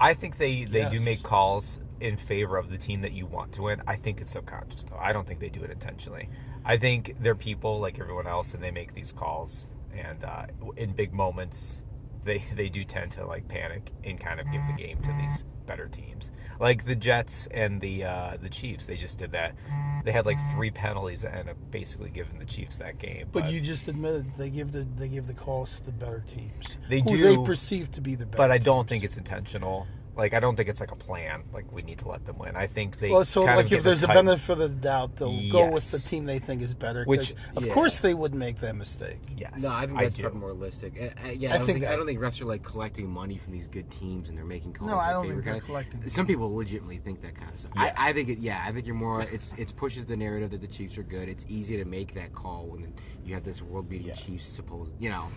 [0.00, 3.52] I think they they do make calls in favor of the team that you want
[3.52, 3.80] to win.
[3.86, 4.98] I think it's subconscious though.
[4.98, 6.28] I don't think they do it intentionally.
[6.64, 9.66] I think they're people like everyone else, and they make these calls.
[9.96, 11.78] And uh, in big moments,
[12.24, 15.44] they they do tend to like panic and kind of give the game to these
[15.66, 18.86] better teams, like the Jets and the uh, the Chiefs.
[18.86, 19.54] They just did that.
[20.04, 23.28] They had like three penalties that ended up basically giving the Chiefs that game.
[23.32, 26.78] But you just admitted they give the they give the calls to the better teams.
[26.88, 28.38] They do, They perceive to be the better.
[28.38, 28.88] but I don't teams.
[28.88, 29.86] think it's intentional.
[30.14, 31.42] Like I don't think it's like a plan.
[31.54, 32.54] Like we need to let them win.
[32.54, 33.10] I think they.
[33.10, 35.16] Well, so kind of like give if the there's a Titans- benefit of the doubt,
[35.16, 37.04] they'll go with the team they think is better.
[37.04, 37.72] Which- of yeah.
[37.72, 39.20] course they would make that mistake.
[39.38, 40.22] Yes, No, I think that's do.
[40.22, 40.92] probably more realistic.
[41.00, 43.08] Uh, uh, yeah, I I, don't think think, I don't think refs are like collecting
[43.08, 44.90] money from these good teams and they're making calls.
[44.90, 46.08] No, in I don't think they're kinda- collecting.
[46.10, 47.72] Some people legitimately think that kind of stuff.
[47.74, 47.94] Yes.
[47.96, 48.38] I, I think it.
[48.38, 49.22] Yeah, I think you're more.
[49.22, 51.28] It's it's pushes the narrative that the Chiefs are good.
[51.30, 52.92] It's easy to make that call when
[53.24, 54.22] you have this world-beating Yes.
[54.22, 54.90] Chiefs supposed.
[55.00, 55.28] You know,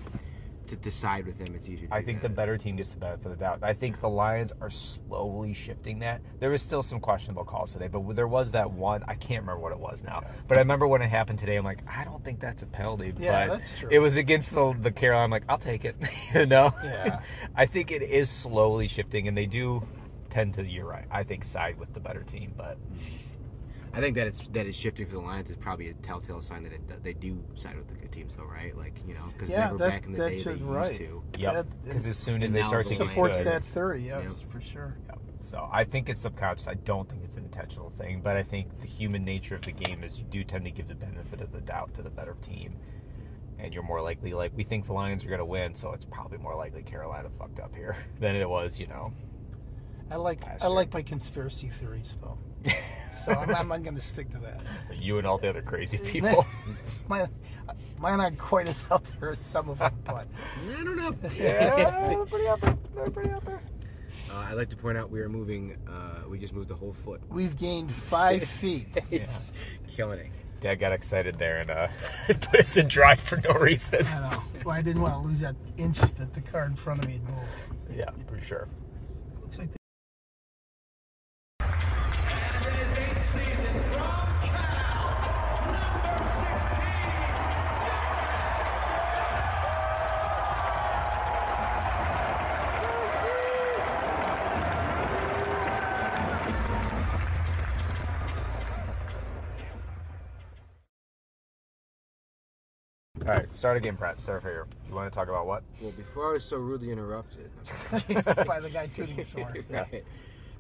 [0.68, 1.88] to decide with them, it's easier.
[1.88, 3.60] To I do think the better team gets the benefit of the doubt.
[3.62, 6.22] I think the Lions are slowly shifting that.
[6.40, 9.04] There was still some questionable calls today, but there was that one.
[9.08, 10.24] I can't remember what it was now.
[10.48, 11.56] But I remember when it happened today.
[11.56, 13.14] I'm like, I don't think that's a penalty.
[13.18, 13.90] Yeah, but that's true.
[13.92, 15.24] It was against the the Carolina.
[15.26, 15.96] I'm like, I'll take it.
[16.34, 16.74] you know.
[16.84, 17.22] Yeah.
[17.56, 19.88] I think it is slowly shifting, and they do
[20.30, 20.66] tend to.
[20.66, 21.06] You're right.
[21.12, 23.25] I think side with the better team, but mm.
[23.96, 26.64] I think that it's that it's shifting for the Lions is probably a telltale sign
[26.64, 28.76] that it, that they do side with the good teams, though, right?
[28.78, 30.64] Like you know, because Yeah, never that- back in the that day they should- used
[30.70, 30.96] right.
[30.98, 31.24] to.
[31.38, 34.24] Yeah, Because as soon as they start the to get Supports good, that theory, yes,
[34.42, 34.48] Yeah.
[34.50, 34.98] for sure.
[35.08, 35.20] Yep.
[35.42, 36.68] So I think it's subconscious.
[36.68, 39.72] I don't think it's an intentional thing, but I think the human nature of the
[39.72, 42.36] game is you do tend to give the benefit of the doubt to the better
[42.42, 42.76] team,
[43.60, 46.04] and you're more likely like we think the Lions are going to win, so it's
[46.06, 49.14] probably more likely Carolina fucked up here than it was, you know.
[50.12, 50.70] I like I year.
[50.70, 52.38] like my conspiracy theories though,
[53.18, 54.62] so I'm, I'm not going to stick to that.
[54.94, 56.46] You and all the other crazy people.
[57.08, 57.28] mine,
[58.00, 60.28] mine aren't quite as out there as some of them, but
[60.80, 61.16] I don't know.
[61.36, 62.78] yeah, they're pretty out there.
[62.96, 63.62] They're pretty out there.
[64.32, 65.78] Uh, I'd like to point out we are moving.
[65.88, 67.22] Uh, we just moved a whole foot.
[67.30, 68.88] we've gained five feet.
[69.12, 69.52] It's
[69.88, 70.28] killing it.
[70.62, 71.88] Dad got excited there and uh,
[72.28, 74.04] put us in drive for no reason.
[74.08, 74.44] I know.
[74.66, 77.14] Well, I didn't want to lose that inch that the car in front of me
[77.14, 77.96] had moved.
[77.96, 78.68] Yeah, for sure.
[103.26, 104.22] All right, start again, Brett.
[104.22, 104.68] Start for here.
[104.88, 105.64] You want to talk about what?
[105.82, 107.50] Well, before I was so rudely interrupted.
[108.46, 109.66] by the guy tooting his horn.
[109.68, 110.04] Right.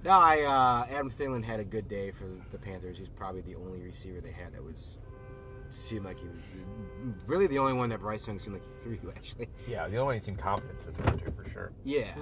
[0.03, 2.97] No, I uh, Adam Thielen had a good day for the Panthers.
[2.97, 4.97] He's probably the only receiver they had that was
[5.69, 6.41] seemed like he was
[7.27, 9.47] really the only one that Bryce Young seemed like he threw to actually.
[9.67, 11.71] Yeah, the only one he seemed confident to throw to for sure.
[11.83, 12.15] Yeah,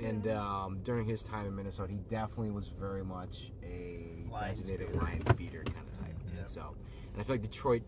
[0.00, 4.92] and um, during his time in Minnesota, he definitely was very much a Lions designated
[4.92, 5.04] beater.
[5.04, 6.16] Lions beater kind of type.
[6.34, 6.46] Yeah.
[6.46, 6.74] So,
[7.12, 7.82] and I feel like Detroit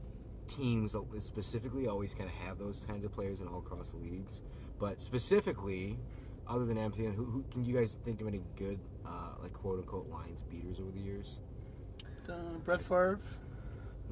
[0.57, 4.43] teams specifically always kind of have those kinds of players in all across the leagues.
[4.79, 5.99] But specifically,
[6.49, 9.79] other than Anthony, who, who can you guys think of any good, uh, like quote
[9.79, 11.41] unquote Lions beaters over the years?
[12.29, 12.33] Uh,
[12.65, 13.19] Brett Favre.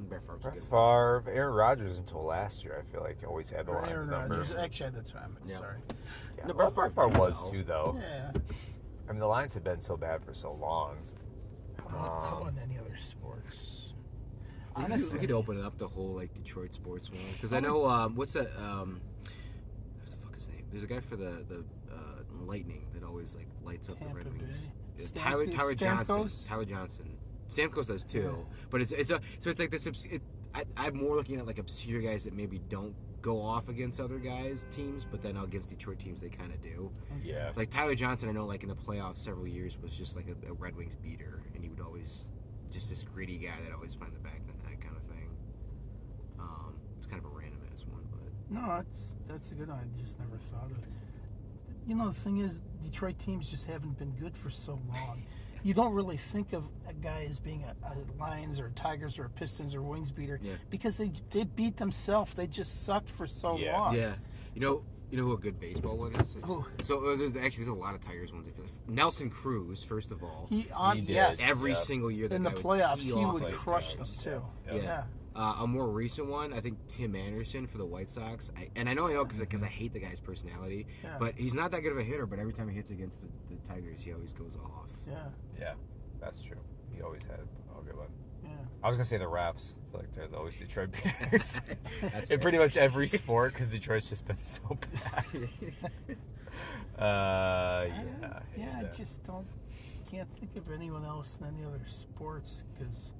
[0.08, 0.62] Brett Favre's Brett good.
[0.64, 4.38] Favre, Aaron Rodgers until last year, I feel like always had the Lions Aaron number.
[4.38, 4.56] Rodgers.
[4.56, 5.24] Actually, that's right.
[5.24, 5.56] I'm Yeah.
[5.56, 5.76] sorry.
[6.38, 7.96] Yeah, No, well, Brett Brett Favre Favre was too, too, though.
[8.00, 8.32] Yeah.
[9.08, 10.96] I mean, the Lions had been so bad for so long.
[11.78, 11.98] How about,
[12.30, 13.79] how Um, about any other sports?
[14.76, 17.52] We could- Honestly, we could open it up the whole like Detroit sports one because
[17.52, 18.50] I know um, what's that?
[18.58, 19.00] Um,
[20.02, 20.64] what the fuck is his name?
[20.70, 21.96] There's a guy for the the uh,
[22.44, 24.68] Lightning that always like lights up Tampa the Red Wings.
[24.98, 26.16] Yeah, Stam- Tyler Tyler Johnson.
[26.24, 26.48] Stamkos?
[26.48, 27.16] Tyler Johnson.
[27.48, 29.86] Stamkos does too, but it's it's a so it's like this.
[29.86, 30.22] It,
[30.54, 34.18] I, I'm more looking at like obscure guys that maybe don't go off against other
[34.18, 36.90] guys teams, but then against Detroit teams they kind of do.
[37.22, 37.50] Yeah.
[37.54, 40.48] Like Tyler Johnson, I know like in the playoffs several years was just like a,
[40.50, 42.30] a Red Wings beater, and he would always
[42.70, 45.28] just this greedy guy that always find the back of the net kind of thing.
[46.38, 48.20] Um, it's kind of a random ass one, but
[48.54, 49.78] no, that's that's a good one.
[49.78, 50.88] I just never thought of it.
[51.86, 55.22] You know, the thing is, Detroit teams just haven't been good for so long.
[55.62, 59.18] You don't really think of a guy as being a, a Lions or a Tigers
[59.18, 60.54] or a Pistons or Wings beater Yeah.
[60.70, 62.32] because they they beat themselves.
[62.32, 63.78] They just sucked for so Yeah.
[63.78, 63.94] long.
[63.94, 64.14] yeah,
[64.54, 64.82] you know.
[65.10, 66.36] You know who a good baseball one is?
[66.44, 66.64] Who?
[66.84, 68.46] So uh, there's, actually, there's a lot of Tigers ones.
[68.48, 68.88] I feel like.
[68.88, 71.14] Nelson Cruz, first of all, He on He did.
[71.14, 71.76] yes every Yeah.
[71.78, 74.42] single year that in the guy would playoffs he would like crush them too.
[74.66, 74.74] Yeah.
[74.74, 74.82] Yeah.
[74.82, 75.02] Yeah.
[75.34, 78.50] Uh, a more recent one, I think Tim Anderson for the White Sox.
[78.56, 81.16] I, and I know I know because I hate the guy's personality, Yeah.
[81.18, 82.26] but he's not that good of a hitter.
[82.26, 84.90] But every time he hits against the, the Tigers, he always goes off.
[85.08, 85.14] Yeah.
[85.58, 85.74] Yeah,
[86.20, 86.58] that's true.
[86.94, 88.08] He always had a good one.
[88.80, 88.86] Yeah.
[88.86, 89.74] I was gonna say the refs.
[89.74, 90.90] I feel like they're always Detroit
[91.30, 91.60] Bears
[92.30, 94.62] in pretty much every sport because Detroit's just been so
[95.04, 95.24] bad.
[96.98, 99.46] uh, yeah, Uh, yeah, I just don't
[100.10, 103.12] can't think of anyone else in any other sports because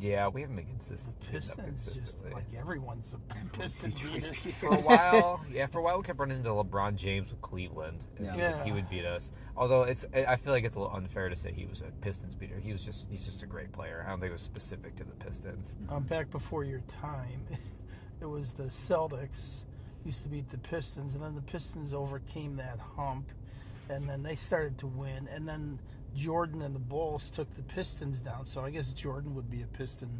[0.00, 4.32] yeah, we haven't been consistent enough Pistons just like everyone's a Piston beater.
[4.32, 8.00] for a while, yeah, for a while we kept running into LeBron James with Cleveland.
[8.16, 8.32] and Yeah.
[8.34, 8.64] he, Yeah.
[8.64, 9.32] he would beat us.
[9.56, 12.34] Although it's, I feel like it's a little unfair to say he was a Pistons
[12.34, 12.58] beater.
[12.58, 14.02] He was just, he's just a great player.
[14.06, 15.76] I don't think it was specific to the Pistons.
[15.88, 17.46] um, back before your time,
[18.20, 19.64] it was the Celtics
[20.04, 23.28] used to beat the Pistons, and then the Pistons overcame that hump,
[23.90, 25.78] and then they started to win, and then
[26.14, 28.46] Jordan and the Bulls took the Pistons down.
[28.46, 30.10] So I guess Jordan would be a Piston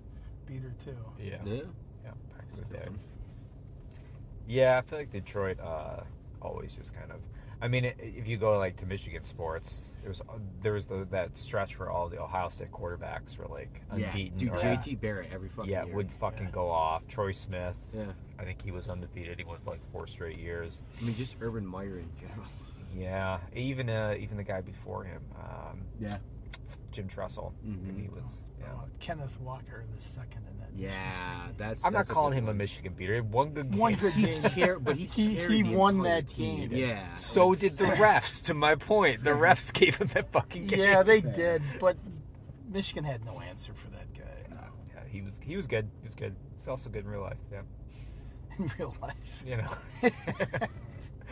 [0.46, 0.96] beater too.
[1.22, 1.36] Yeah.
[1.44, 1.62] Yeah.
[2.04, 2.10] Yeah,
[2.70, 2.98] back in.
[4.48, 6.00] Yeah, I feel like Detroit uh,
[6.42, 7.20] always just kind of.
[7.62, 10.22] I mean, if you go like to Michigan sports, it was
[10.62, 14.38] there was the, that stretch where all the Ohio State quarterbacks were like unbeaten.
[14.38, 15.94] Yeah, dude, or- JT Barrett every fucking yeah, year.
[15.94, 16.52] would fucking Yeah.
[16.52, 17.06] go off.
[17.06, 18.12] Troy Smith, yeah.
[18.38, 19.38] I think he was undefeated.
[19.38, 20.78] He went for like four straight years.
[21.00, 22.46] I mean, just Urban Meyer in general.
[22.96, 26.18] Yeah, even uh, even the guy before him, um, Yeah.
[26.92, 28.00] Jim Tressel, Mhm.
[28.02, 28.42] he was.
[28.58, 28.66] Yeah.
[28.72, 30.72] Uh, Kenneth Walker the second in that.
[30.72, 31.84] Michigan Yeah, that's.
[31.84, 32.54] I'm not calling good him a.
[32.54, 33.22] Michigan beater.
[33.22, 33.78] One good game.
[33.78, 34.42] one good He game.
[34.42, 36.68] care- but he he, he won entire that team.
[36.68, 36.78] game.
[36.88, 37.14] Yeah.
[37.14, 38.44] So like, did the refs.
[38.46, 40.80] To my point, the refs gave him that fucking game.
[40.80, 41.96] Yeah, they did, but
[42.68, 44.56] Michigan had no answer for that guy
[44.94, 45.88] Yeah, he was he was good.
[46.02, 46.34] He was good.
[46.56, 47.38] He's also good in real life.
[47.52, 47.62] Yeah,
[48.58, 49.42] in real life.
[49.46, 50.10] you know.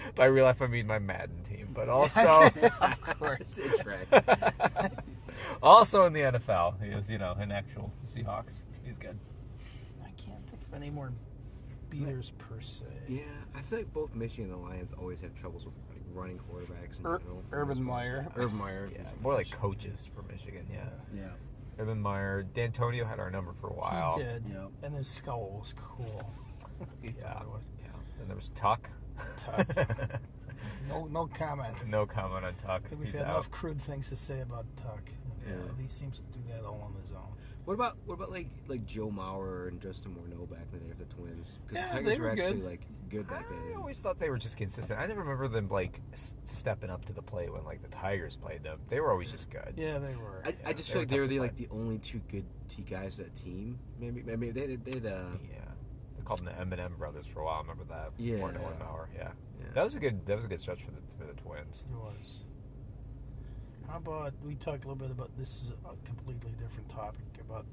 [0.14, 3.58] By real life, I mean my Madden team, but also of course.
[3.58, 4.94] it tracks.
[5.62, 8.58] also in the NFL, he is you know an actual Seahawks.
[8.84, 9.18] He's good.
[10.02, 11.12] I can't think of any more
[11.90, 12.84] beaters per se.
[13.08, 13.22] Yeah,
[13.54, 16.98] I feel like both Michigan and the Lions always have troubles with like running quarterbacks
[17.00, 17.42] in Ur- general.
[17.52, 17.98] Urban most part.
[18.04, 18.26] Meyer.
[18.36, 18.88] Urban Meyer.
[18.92, 20.66] Yeah, more like coaches for Michigan.
[20.72, 21.28] Yeah, Yeah.
[21.80, 24.18] Urban Meyer, Dantonio had our number for a while.
[24.18, 24.70] He did, Yep.
[24.82, 26.28] and his skull was cool.
[27.04, 27.86] Yeah, thought yeah.
[28.18, 28.90] Then there was Tuck.
[29.44, 30.20] Tuck.
[30.88, 31.74] No, no comment.
[31.86, 32.82] no comment on Tuck.
[32.86, 33.34] I think we've He's had out.
[33.34, 35.02] enough crude things to say about Tuck.
[35.46, 35.54] Yeah.
[35.80, 37.20] He seems to do that all on his own.
[37.64, 40.90] What about what about like like Joe Mauer and Justin Morneau back in the day
[40.92, 41.58] for the Twins?
[41.66, 42.64] Because Yeah, the Tigers they were, were actually good.
[42.64, 43.58] like good back then.
[43.72, 44.98] I always thought they were just consistent.
[44.98, 46.00] I never remember them like
[46.44, 48.78] stepping up to the plate when like the Tigers played them.
[48.88, 49.74] They were always just good.
[49.76, 50.42] Yeah, they were.
[50.46, 53.18] I, I just feel like they were the like the only two good T guys
[53.18, 53.78] that team.
[54.00, 55.67] Maybe maybe they they would uh Yeah, they
[56.28, 57.56] called them the M&M brothers for a while.
[57.56, 58.12] I remember that.
[58.18, 58.36] Yeah.
[58.36, 59.06] Morneau and Mauer.
[59.16, 59.30] Yeah.
[59.60, 59.66] yeah.
[59.74, 60.24] that was a good.
[60.26, 61.84] That was a good stretch for the for the Twins.
[61.90, 62.44] It was.
[63.88, 67.64] How about we talk a little bit about this is a completely different topic about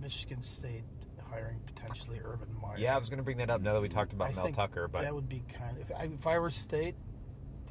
[0.00, 0.84] Michigan State
[1.30, 2.78] hiring potentially Urban Meyer.
[2.78, 4.44] Yeah, I was going to bring that up now that we talked about I Mel
[4.44, 6.94] think Tucker, but that would be kind of if I, if I were State,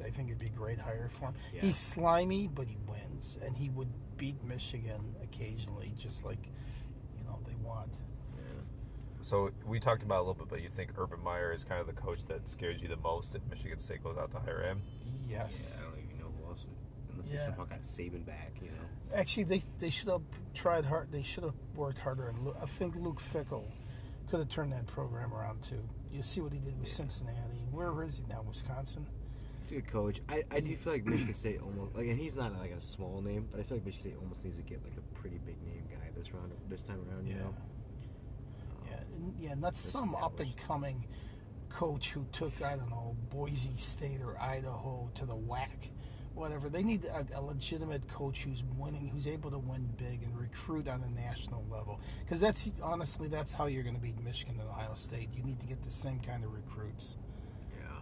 [0.04, 1.34] I think it'd be a great hire for him.
[1.54, 1.62] Yeah.
[1.62, 6.50] He's slimy, but he wins, and he would beat Michigan occasionally, just like
[7.18, 7.90] you know they want.
[9.26, 10.48] So we talked about it a little bit.
[10.48, 13.34] But you think Urban Meyer is kind of the coach that scares you the most
[13.34, 14.80] if Michigan State goes out to hire him?
[15.28, 15.84] Yeah, Yes.
[15.84, 16.64] I don't even know who else.
[16.64, 16.76] would-
[17.10, 17.44] Unless they Yeah.
[17.46, 18.76] somehow got Saban back, you know.
[19.14, 20.22] Actually, they they should have
[20.54, 21.10] tried hard.
[21.10, 22.28] They should have worked harder.
[22.28, 23.64] And I think Luke Fickell
[24.28, 25.82] could have turned that program around too.
[26.12, 27.66] You see what he did with Cincinnati.
[27.72, 28.42] Where is he now?
[28.42, 29.06] Wisconsin.
[29.58, 30.20] He's a good coach.
[30.28, 33.20] I, I do feel like Michigan State almost like, and he's not like a small
[33.22, 35.60] name, but I feel like Michigan State almost needs to get like a pretty big
[35.64, 37.26] name guy this round, this time around.
[37.26, 37.40] You Yeah.
[37.40, 37.54] know.
[39.16, 41.06] Yeah, and, yeah, not some up and coming
[41.68, 45.90] coach who took I don't know Boise State or Idaho to the whack,
[46.34, 46.68] whatever.
[46.68, 50.88] They need a, a legitimate coach who's winning, who's able to win big and recruit
[50.88, 52.00] on a national level.
[52.24, 55.28] Because that's honestly that's how you're going to beat Michigan and Ohio State.
[55.34, 57.16] You need to get the same kind of recruits.
[57.78, 58.00] Yeah.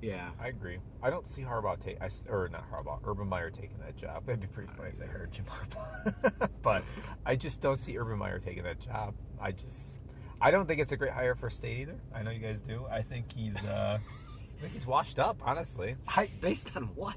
[0.00, 0.30] Yeah.
[0.40, 0.78] I agree.
[1.02, 4.28] I don't see Harbaugh take, I s or not Harbaugh, Urban Meyer taking that job.
[4.28, 6.82] It'd be pretty funny if they hired Jim Harbaugh, but
[7.26, 9.14] I just don't see Urban Meyer taking that job.
[9.40, 9.98] I just,
[10.40, 11.96] I don't think it's a great hire for State either.
[12.14, 12.84] I know you guys do.
[12.90, 13.98] I think he's, uh,
[14.58, 15.38] I think he's washed up.
[15.44, 17.14] Honestly, How, Based on what?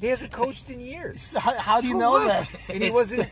[0.00, 2.28] he hasn't coached in years, how, how do you know what?
[2.28, 2.60] that?
[2.68, 3.28] and he wasn't.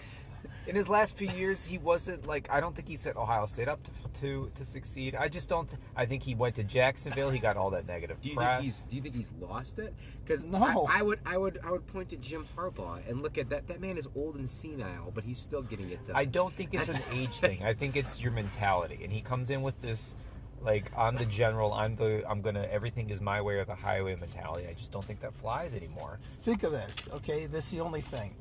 [0.67, 3.69] In his last few years, he wasn't like I don't think he set Ohio State
[3.69, 5.15] up to to, to succeed.
[5.15, 5.69] I just don't.
[5.69, 7.31] Th- I think he went to Jacksonville.
[7.31, 8.55] He got all that negative Do you press.
[8.63, 9.95] think he's Do you think he's lost it?
[10.25, 10.87] Because No.
[10.91, 13.69] I, I would I would I would point to Jim Harbaugh and look at that.
[13.69, 16.17] That man is old and senile, but he's still getting it done.
[16.17, 17.63] I don't think it's an age thing.
[17.63, 19.01] I think it's your mentality.
[19.03, 20.17] And he comes in with this
[20.63, 24.17] like I'm the general, I'm the I'm gonna everything is my way or the highway
[24.17, 24.67] mentality.
[24.69, 26.19] I just don't think that flies anymore.
[26.43, 27.47] Think of this, okay?
[27.47, 28.35] This is the only thing.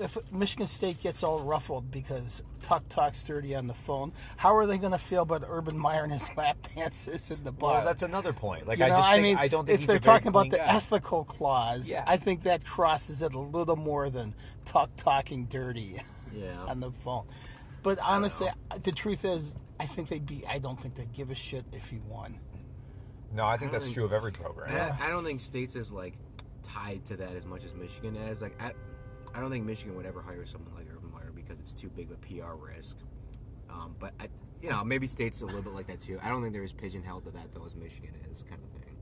[0.00, 4.66] If Michigan State gets all ruffled because Tuck talks dirty on the phone, how are
[4.66, 7.74] they going to feel about Urban Meyer and his lap dances in the bar?
[7.78, 8.66] Well, that's another point.
[8.66, 10.00] Like You I know, just I think mean, I don't think if he's they're a
[10.00, 10.64] very talking about clean the guy.
[10.66, 12.04] ethical clause, Yeah.
[12.06, 14.34] I think that crosses it a little more than
[14.64, 16.00] Tuck talking dirty
[16.34, 16.58] Yeah.
[16.66, 17.26] on the phone.
[17.82, 18.48] But honestly,
[18.82, 20.44] the truth is, I think they'd be.
[20.48, 22.40] I don't think they'd give a shit if he won.
[23.32, 24.74] No, I think I that's don't true of every program.
[25.00, 26.14] I, I don't think states is like
[26.62, 28.40] tied to that as much as Michigan is.
[28.42, 28.72] Like I,
[29.36, 32.10] I don't think Michigan would ever hire someone like Urban Meyer because it's too big
[32.10, 32.96] of a PR risk.
[33.68, 34.28] Um, but I,
[34.62, 36.18] you know, maybe states a little bit like that too.
[36.22, 38.96] I don't think they're as pigeonholed to that though as Michigan is, kind of thing.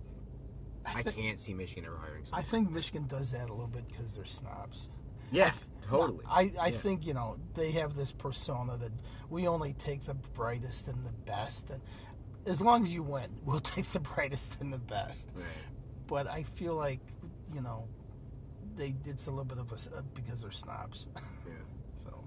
[0.87, 3.87] I, thi- can't see Michigan ever hiring I think Michigan does that a little bit
[3.89, 4.89] because they're snobs.
[5.30, 5.53] yeah,
[5.89, 6.24] totally.
[6.28, 6.78] I, I Yeah.
[6.78, 8.93] think, you know, they have this persona that
[9.30, 11.70] we only take the brightest and the best.
[11.70, 11.80] And
[12.45, 15.30] as long as you win, we'll take the brightest and the best.
[15.35, 15.45] Right.
[16.07, 17.01] But I feel like,
[17.55, 17.89] you know,
[18.77, 21.07] they it's a little bit of a uh, because they're snobs.
[21.47, 21.53] Yeah.
[22.03, 22.25] so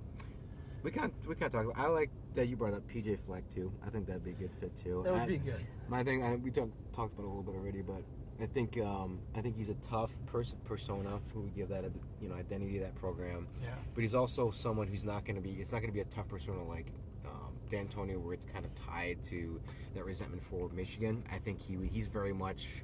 [0.84, 1.66] We can't we can't talk.
[1.66, 3.72] About, I like that you brought up PJ Fleck too.
[3.86, 5.02] I think that'd be a good fit too.
[5.04, 5.66] that would I- be good.
[5.90, 8.04] My thing, I, we talk, talked about it a little bit already, but
[8.42, 11.86] I think um, I think he's a tough person persona who would give that
[12.22, 13.48] you know identity to that program.
[13.62, 13.70] Yeah.
[13.96, 15.52] But he's also someone who's not going to be.
[15.60, 16.88] It's not going to be a tough persona like
[17.26, 19.60] um, Dantonio, where it's kind of tied to
[19.96, 21.24] that resentment for Michigan.
[21.32, 22.84] I think he he's very much.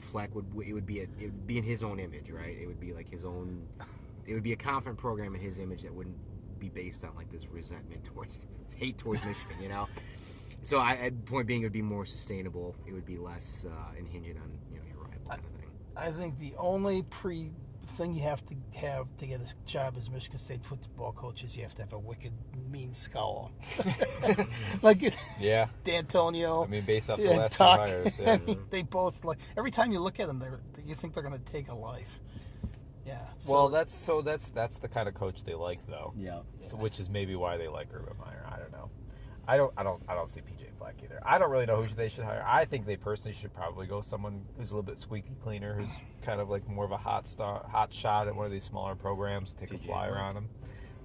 [0.00, 2.56] Fleck would it would be a, it would be in his own image, right?
[2.56, 3.66] It would be like his own.
[4.26, 6.16] It would be a confident program in his image that wouldn't
[6.58, 8.40] be based on like this resentment towards
[8.76, 9.88] hate towards Michigan, you know.
[10.62, 12.74] So I, point being, it would be more sustainable.
[12.86, 15.70] It would be less uh, impinging on you know your rival kind of thing.
[15.96, 17.50] I think the only pre
[17.96, 21.56] thing you have to have to get a job as Michigan State football coach is
[21.56, 22.32] you have to have a wicked
[22.70, 23.50] mean scowl,
[24.82, 25.00] like
[25.40, 25.66] Yeah.
[25.84, 26.64] Dantonio.
[26.66, 27.80] I mean, based off the and last two Tuck.
[27.80, 28.38] hires, yeah.
[28.70, 31.52] they both like every time you look at them, they're you think they're going to
[31.52, 32.20] take a life.
[33.06, 33.18] Yeah.
[33.38, 36.12] so- well, that's so that's that's the kind of coach they like, though.
[36.16, 36.40] Yeah.
[36.68, 38.44] So, which is maybe why they like Urban Meyer.
[38.50, 38.90] I don't know.
[39.48, 39.72] I don't.
[39.76, 40.02] I don't.
[40.08, 41.20] I don't see PJ Fleck either.
[41.24, 42.44] I don't really know who they should hire.
[42.46, 45.88] I think they personally should probably go someone who's a little bit squeaky cleaner, who's
[46.22, 48.94] kind of like more of a hot star, hot shot at one of these smaller
[48.94, 49.54] programs.
[49.54, 50.22] Take a flyer Fleck.
[50.22, 50.48] on them.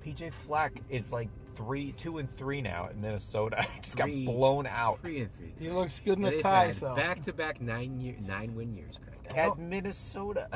[0.06, 3.66] PJ Fleck is like three, two and three now at Minnesota.
[3.82, 5.54] Just Three- got blown out Three and three.
[5.60, 6.96] he looks good in a tie, though.
[6.96, 9.11] back-to-back nine year, nine win years, Craig.
[9.30, 9.56] At oh.
[9.56, 10.48] Minnesota.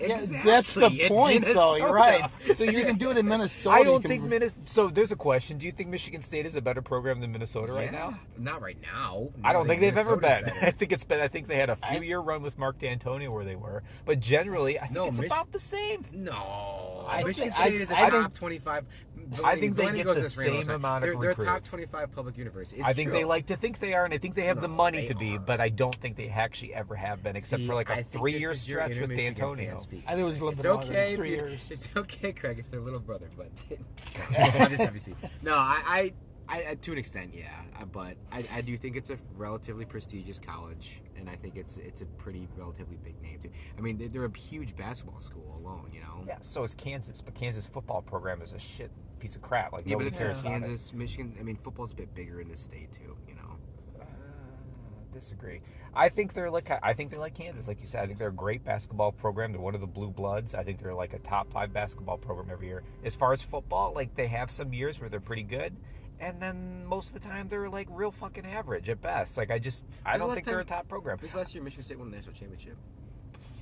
[0.00, 0.08] Yeah,
[0.44, 1.76] that's the Exactly, in point, though.
[1.76, 2.28] You're right.
[2.54, 3.76] So you can do it in Minnesota.
[3.76, 4.60] I don't can- think Minnesota.
[4.64, 5.56] So there's a question.
[5.56, 8.18] Do you think Michigan State is a better program than Minnesota right now?
[8.36, 9.28] Not right now.
[9.44, 10.44] I don't think they've ever been.
[10.44, 10.52] better.
[10.66, 11.20] I think it's been.
[11.20, 13.82] I think they had a few I- year run with Mark Dantonio where they were,
[14.04, 16.04] but generally, I think No, it's Mich- about the same.
[16.12, 18.34] No, I Michigan think- State I- is a I top think-
[19.30, 19.44] twenty-five.
[19.56, 21.34] I think they Valenti get the this way all same amount of they're, They're a
[21.34, 21.70] top recruits.
[21.70, 22.78] twenty-five public university.
[22.80, 23.18] It's I think true.
[23.18, 25.06] they like to think they are, and I think they have the No, money they
[25.08, 25.38] to be, are.
[25.40, 27.96] but I don't think they actually ever have been, except See, for like I a
[27.98, 29.88] think three-year is your stretch inner with Michigan Dantonio.
[29.90, 30.02] fan.
[30.06, 31.70] I think it was a little It's bit longer than okay if three you- years.
[31.70, 33.50] It's okay, Craig, if they're little brother, but
[34.38, 35.14] I'm just obviously.
[35.42, 36.12] No, I, I,
[36.48, 37.48] I, I- to an extent, yeah,
[37.80, 41.78] uh, but I, I do think it's a relatively prestigious college, and I think it's
[41.78, 43.50] it's a pretty relatively big name too.
[43.78, 46.22] I mean, they- they're a huge basketball school alone, you know.
[46.26, 48.90] Yeah, so is Kansas, but Kansas football program is a shit
[49.24, 49.72] piece of crap.
[49.72, 50.64] Like Yeah, but it's cares about it.
[50.64, 51.34] Kansas, Michigan.
[51.40, 53.56] I mean, football's a bit bigger in this state too, you know.
[53.98, 54.04] Uh,
[55.14, 55.62] disagree.
[55.94, 58.02] I think they're like I think they're like Kansas, like you said.
[58.02, 59.52] I think they're a great basketball program.
[59.52, 60.54] They're one of the blue bloods.
[60.54, 62.82] I think they're like a top five basketball program every year.
[63.02, 65.74] As far as football, like they have some years where they're pretty good,
[66.20, 69.38] and then most of the time they're like real fucking average at best.
[69.38, 71.16] Like I just I don't think they're a top program.
[71.22, 72.76] This last year, Michigan State won the national championship.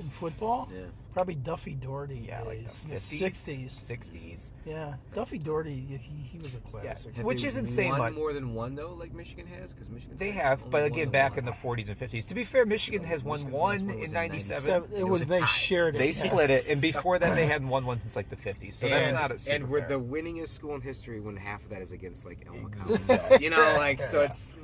[0.01, 0.69] In football.
[0.75, 0.83] Yeah.
[1.13, 3.73] Probably Duffy Daugherty Yeah, days, the the 50s, sixties.
[3.75, 4.51] 60s.
[4.65, 7.15] Yeah, Duffy Daugherty, he, he was a classic.
[7.17, 8.15] Have Which isn't saying much.
[8.15, 10.17] more than one though, like Michigan has, because Michigan.
[10.17, 12.27] They have, but again, back in the 40s and 50s.
[12.29, 14.71] To be fair, Michigan has won Michigan's one last one was in in 97.
[14.71, 15.47] It, It was, was a they tie.
[15.47, 15.99] shared it.
[15.99, 16.25] They yes.
[16.25, 18.73] split it, and before that, they hadn't won one since like the 50s.
[18.73, 19.89] So that's not a super and we're fair.
[19.99, 23.43] the winningest school in history when half of that is against like Alma College.
[23.43, 24.55] you know, like so it's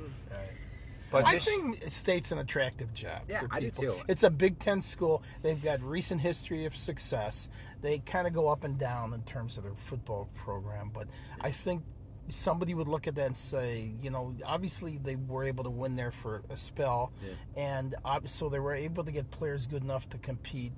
[1.11, 3.23] But I think state's an attractive job.
[3.27, 3.83] Yeah, for I do people.
[3.95, 4.01] too.
[4.07, 5.23] It's a Big Ten school.
[5.41, 7.49] They've got recent history of success.
[7.81, 11.07] They kind of go up and down in terms of their football program, but
[11.41, 11.83] I think
[12.29, 15.95] somebody would look at that and say, you know, obviously they were able to win
[15.95, 17.11] there for a spell,
[17.55, 17.95] and
[18.25, 20.73] so they were able to get players good enough to compete.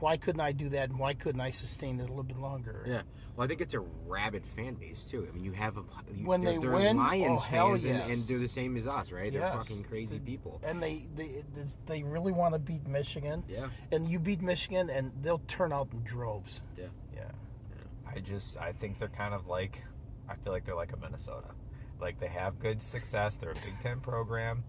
[0.00, 2.84] Why couldn't I do that, and why couldn't I sustain it a little bit longer?
[2.86, 3.02] yeah.
[3.36, 5.24] Well, I think it's a rabid fan base too.
[5.28, 5.82] I mean, you have a
[6.12, 8.10] you, When they're, they they're win, oh, Lions oh, hell fans, and, yes.
[8.10, 9.32] and they're the same as us, right?
[9.32, 10.60] They're fucking crazy The- people.
[10.64, 11.42] and they they
[11.86, 13.44] they really want to beat Michigan.
[13.48, 13.68] Yeah.
[13.92, 16.62] And you beat Michigan, and they'll turn out in droves.
[16.76, 16.86] Yeah.
[17.14, 17.30] Yeah.
[18.12, 19.84] I just I think they're kind of like
[20.28, 21.48] I feel like they're like a Minnesota.
[22.00, 23.36] Like they have good success.
[23.36, 24.64] They're a Big Ten program.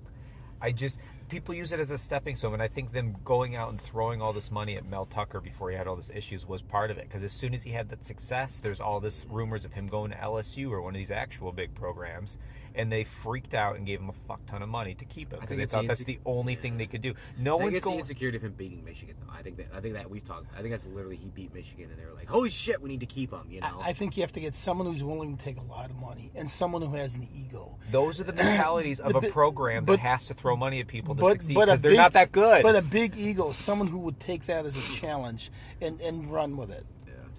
[0.62, 1.00] I just
[1.30, 4.22] people use it as a stepping stone, and I think them going out and throwing
[4.22, 6.98] all this money at Mel Tucker before he had all these issues was part of
[6.98, 7.04] it.
[7.04, 10.12] Because as soon as he had that success, there's all this rumors of him going
[10.12, 12.38] to LSU or one of these actual big programs,
[12.76, 15.40] and they freaked out and gave him a fuck ton of money to keep him
[15.40, 17.14] because they thought the that's the only thing they could do.
[17.38, 19.34] No I think one's it's the insecurity of him beating Michigan, though.
[19.34, 20.48] I think that I think that we've talked.
[20.54, 23.00] I think that's literally he beat Michigan, and they were like, "Holy shit, we need
[23.02, 23.80] to keep him." You know.
[23.82, 25.96] I, I think you have to get someone who's willing to take a lot of
[25.98, 27.78] money and someone who has an ego.
[27.92, 30.88] Those are the mentalities of The a program but- that has to throw money at
[30.88, 32.64] people to But succeed because they're big, not that good.
[32.64, 35.52] But a big ego, someone who would take that as a challenge
[35.82, 36.86] and, and run with it.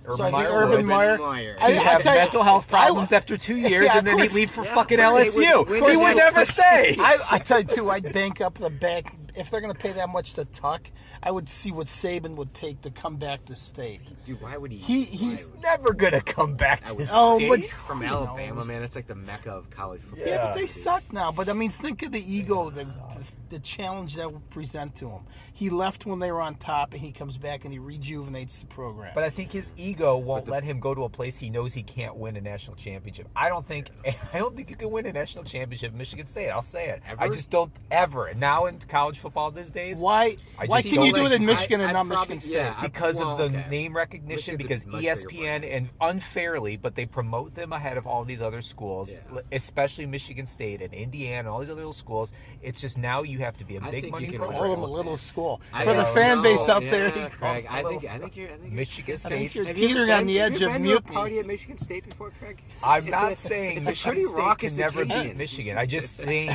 [0.05, 0.87] Urban so I think Meyer Urban would.
[0.87, 1.19] Meyer.
[1.19, 1.57] Meyer.
[1.61, 4.07] I- He'd I have tell you- mental health I- problems after two years, Yeah, and
[4.07, 5.67] then of he'd leave for Yeah, fucking LSU.
[5.69, 6.97] would- he would never stay.
[6.99, 9.93] I, I tell you too, I'd bank up the back if they're going to pay
[9.93, 10.83] that much to Tuck,
[11.23, 14.01] I would see what Saban would take to come back to state.
[14.25, 14.79] Dude, why would he?
[14.79, 17.49] He- he's- would- Never gonna come back to would- Oh, state.
[17.49, 18.69] but- from Alabama, knows?
[18.69, 18.83] man.
[18.83, 20.27] It's like the mecca of college football.
[20.27, 20.45] Yeah, Yeah.
[20.47, 21.31] but they suck now.
[21.31, 25.09] But I mean, think of the ego, the, the the challenge that would present to
[25.11, 25.23] him.
[25.53, 28.67] He left when they were on top, and he comes back and he rejuvenates the
[28.67, 29.11] program.
[29.13, 31.75] But I think his ego won't the- let him go to a place he knows
[31.75, 33.29] he can't win a national championship.
[33.35, 33.91] I don't think
[34.33, 36.49] I don't think you can win a national championship at Michigan State.
[36.51, 37.03] I'll say it.
[37.19, 38.33] I just don't ever.
[38.35, 40.37] Now in college football these days, why?
[40.59, 42.37] I Why just can you don't do it in Michigan I- and I not probably-
[42.37, 42.55] Michigan State?
[42.55, 43.69] yeah, because well, of the okay.
[43.71, 47.97] name recognition, Michigan's because a much bigger ESPN and unfairly, but they promote them ahead
[47.97, 49.41] of all these other schools, Yeah.
[49.53, 52.33] especially Michigan State and Indiana and all these other little schools.
[52.63, 54.61] It's just now you have to be a I big money you can program.
[54.63, 56.43] Call him a little school I for the fan know.
[56.43, 57.11] base out Yeah, there.
[57.11, 58.49] He Craig, them I a think I think you're.
[58.49, 59.55] I think Michigan you're, I think State.
[59.55, 61.15] you're Have you ever teetering on the edge of been to a mutiny.
[61.15, 62.63] party at Michigan State before, Craig?
[62.83, 65.29] I'm not saying it's a Michigan pretty State can raucous never occasion.
[65.29, 65.79] beat Michigan.
[65.79, 66.51] I just saying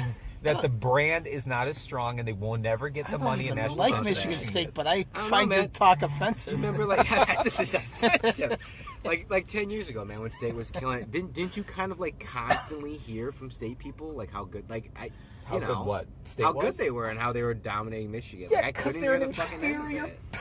[0.46, 3.48] that the brand is not as strong and they will never get the don't money
[3.50, 5.70] in national like championship Michigan State, but I I don't know, find your man.
[5.72, 6.54] talk You offensive.
[6.54, 7.08] remember, like
[7.44, 8.58] this is offensive.
[9.04, 11.92] Like like ten years ago, man, when State was killing it, didn't didn't you kind
[11.92, 15.12] of like constantly hear from State people like how good, like I, you
[15.46, 16.08] How know, good what?
[16.24, 16.64] State how was?
[16.66, 18.48] good they were and how they were dominating Michigan.
[18.50, 20.20] Yeah, like, I 'cause couldn't they're hear an the fucking inferior it.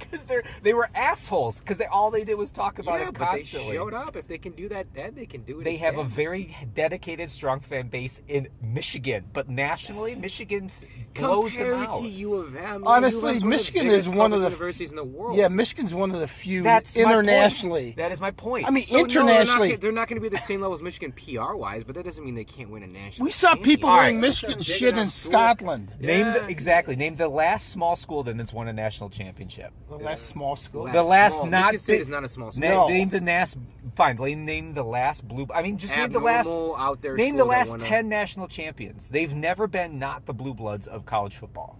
[0.00, 3.14] because they they were assholes because they all they did was talk about Yeah, it
[3.18, 3.74] but they constantly.
[3.76, 4.16] showed up.
[4.16, 5.64] If they can do that, then they can do it.
[5.64, 10.84] They have a very dedicated, strong fan base in Michigan, but nationally, Michigan s-
[11.14, 12.00] blows them out.
[12.00, 12.82] to U of M.
[12.86, 15.36] Honestly, U of Michigan one is one of the public universities in the world.
[15.36, 17.94] Yeah, Michigan's one of the few That's internationally.
[17.96, 18.66] That is my point.
[18.66, 21.12] I mean, So, no, internationally, they're not, going to be the same level as Michigan
[21.12, 23.24] PR wise, but that doesn't mean they can't win a national.
[23.26, 23.84] we saw people championship.
[23.90, 24.20] wearing right.
[24.22, 25.30] Michigan That's a big shit in school.
[25.32, 25.96] Scotland.
[26.00, 29.72] name the, exactly name the last small school then that's won a national championship.
[29.90, 30.86] The last small school.
[30.86, 31.46] The last small.
[31.46, 32.60] not Michigan State big- is not a small school.
[32.62, 32.88] Na- No.
[32.88, 33.58] Name the last.
[33.96, 34.16] Fine.
[34.16, 35.46] Name, name the last blue.
[35.52, 36.46] I mean, just name the last.
[36.46, 39.08] Abnormal out there Name the school that last won a- ten national champions.
[39.08, 41.78] They've never been not the blue bloods of college football.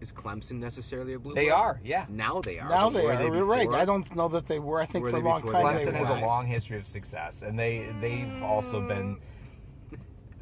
[0.00, 1.34] Is Clemson necessarily a blue?
[1.34, 1.56] They blood?
[1.60, 2.06] are, yeah.
[2.08, 2.68] Now they are.
[2.68, 3.22] Now but they were are.
[3.36, 3.66] You're right.
[3.66, 3.80] before?
[3.80, 4.80] I don't know that they were.
[4.80, 5.84] I think Were for a they long before time that?
[5.84, 6.06] they Clemson were.
[6.06, 9.18] has a long history of success, and they they've also been.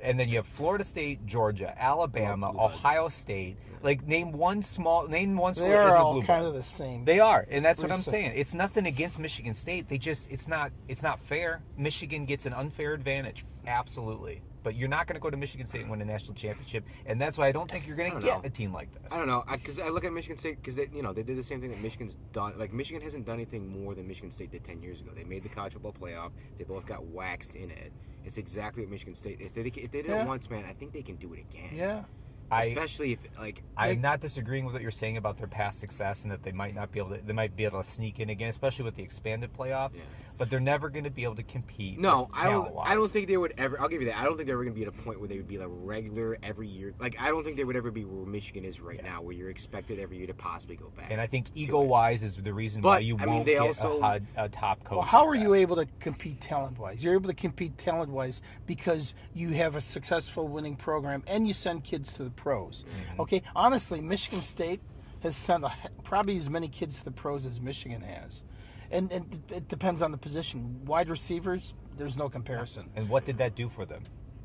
[0.01, 3.57] And then you have Florida State, Georgia, Alabama, Ohio State.
[3.83, 6.49] Like name one small, name one school They are isn't all blue kind blood.
[6.51, 7.05] of the same.
[7.05, 8.12] They are, and that's what I'm Recent.
[8.12, 8.33] saying.
[8.35, 9.89] It's nothing against Michigan State.
[9.89, 11.62] They just it's not it's not fair.
[11.76, 14.43] Michigan gets an unfair advantage, absolutely.
[14.64, 17.18] But you're not going to go to Michigan State and win a national championship, and
[17.20, 18.47] that's why I don't think you're going to don't get know.
[18.47, 19.12] a team like this.
[19.12, 21.39] I don't know because I, look at Michigan State because they you know they did
[21.39, 22.55] the same thing that Michigan's done.
[22.59, 25.12] Like Michigan hasn't done anything more than Michigan State did ten years ago.
[25.14, 26.33] They made the college football playoff.
[26.59, 27.93] They both got waxed in it.
[28.24, 29.41] It's exactly what Michigan State.
[29.41, 30.22] If they if they did Yeah.
[30.22, 31.70] it once, man, I think they can do it again.
[31.72, 32.03] Yeah.
[32.51, 36.22] I Especially if like I'm not disagreeing with what you're saying about their past success
[36.22, 38.30] and that they might not be able to they might be able to sneak in
[38.30, 39.96] again, especially with the expanded playoffs.
[39.99, 40.03] Yeah.
[40.38, 41.99] But they're never going to be able to compete.
[41.99, 42.72] No, I don't.
[42.84, 43.80] I don't think they would ever.
[43.80, 44.18] I'll give you that.
[44.20, 45.59] I don't think they were going to be at a point where they would be
[45.59, 46.94] like regular every year.
[47.01, 49.51] Like I don't think they would ever be where Michigan is right now, where you're
[49.51, 51.11] expected every year to possibly go back.
[51.11, 53.62] And I think ego wise is the reason why you I won't mean, they get
[53.62, 54.99] also- a, a top coach.
[54.99, 55.42] Well, how like are that.
[55.42, 57.03] you able to compete talent wise?
[57.03, 61.53] You're able to compete talent wise because you have a successful winning program and you
[61.53, 62.84] send kids to the pros.
[62.84, 63.20] Mm-hmm.
[63.22, 64.80] Okay, honestly, Michigan State
[65.22, 65.72] has sent a,
[66.05, 68.45] probably as many kids to the pros as Michigan has.
[68.91, 70.80] And, and it depends on the position.
[70.86, 72.91] Wide receivers, there's no comparison.
[72.97, 74.03] And what did that do for them?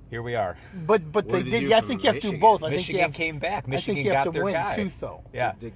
[0.09, 0.57] Here we are.
[0.85, 2.61] But but What they did they Yeah, I think you have to do both.
[2.61, 3.63] I think Michigan you have, came back.
[3.65, 4.75] I Michigan think you got have to their win guy.
[4.75, 5.23] too, though.
[5.33, 5.53] Yeah.
[5.59, 5.71] The-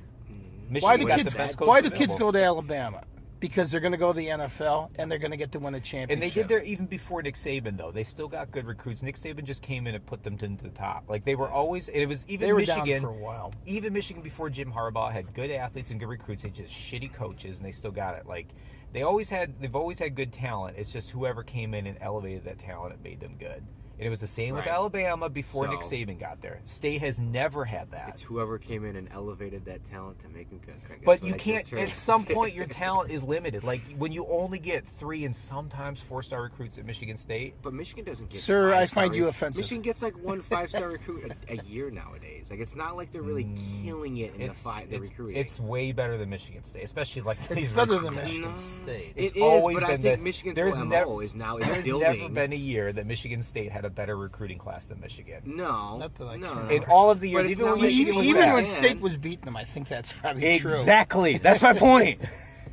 [0.70, 1.32] Michigan Why do kids?
[1.32, 3.04] the best Why do kids go to Alabama?
[3.40, 5.76] Because they're going to go to the NFL and they're going to get to win
[5.76, 6.12] a championship.
[6.12, 7.92] And they did there even before Nick Saban, though.
[7.92, 9.04] They still got good recruits.
[9.04, 11.06] Nick Saban just came in and put them to the top.
[11.08, 11.90] Like they were always.
[11.90, 13.02] And it was even Michigan.
[13.02, 13.54] for a while.
[13.66, 16.44] Even Michigan before Jim Harbaugh had good athletes and good recruits.
[16.44, 18.26] They just shitty coaches, and they still got it.
[18.26, 18.48] Like
[18.94, 19.60] they always had.
[19.60, 20.78] They've always had good talent.
[20.78, 23.64] It's just whoever came in and elevated that talent, it made them good.
[24.00, 26.60] And it was the same with Alabama before Nick Saban got there.
[26.66, 28.10] State has never had that.
[28.10, 30.76] It's whoever came in and elevated that talent to make them good.
[31.04, 31.60] But you I can't.
[31.62, 31.80] just heard.
[31.80, 33.64] At some point, your talent is limited.
[33.64, 37.56] Like when you only get three and sometimes four-star recruits at Michigan State.
[37.64, 38.40] But Michigan doesn't get.
[38.40, 39.62] Sir, I find you offensive.
[39.64, 42.52] Michigan gets like one five-star recruit a, a year nowadays.
[42.52, 43.48] Like it's not like they're really
[43.84, 45.38] killing it in the Mm, It's five, the it's, recruiting.
[45.42, 48.26] it's way better than Michigan State, especially like It's these better than years.
[48.26, 48.58] Michigan No.
[48.58, 49.14] State.
[49.16, 51.66] It It's always but I been think that- Michigan's there's whole never- is now is
[51.66, 52.20] There's building.
[52.20, 55.42] never been a year that Michigan State had a better recruiting class than Michigan.
[55.46, 56.62] no, Not that I no, can no.
[56.62, 56.74] remember.
[56.74, 58.54] In all of the years, it's even not when like- Michigan even was even bad.
[58.54, 58.66] when.
[58.66, 60.70] State was beating them, I think that's probably true.
[60.72, 61.38] Exactly.
[61.40, 62.22] That's my point.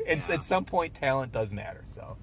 [0.06, 1.80] It's, At some point, talent does matter.
[1.86, 2.18] So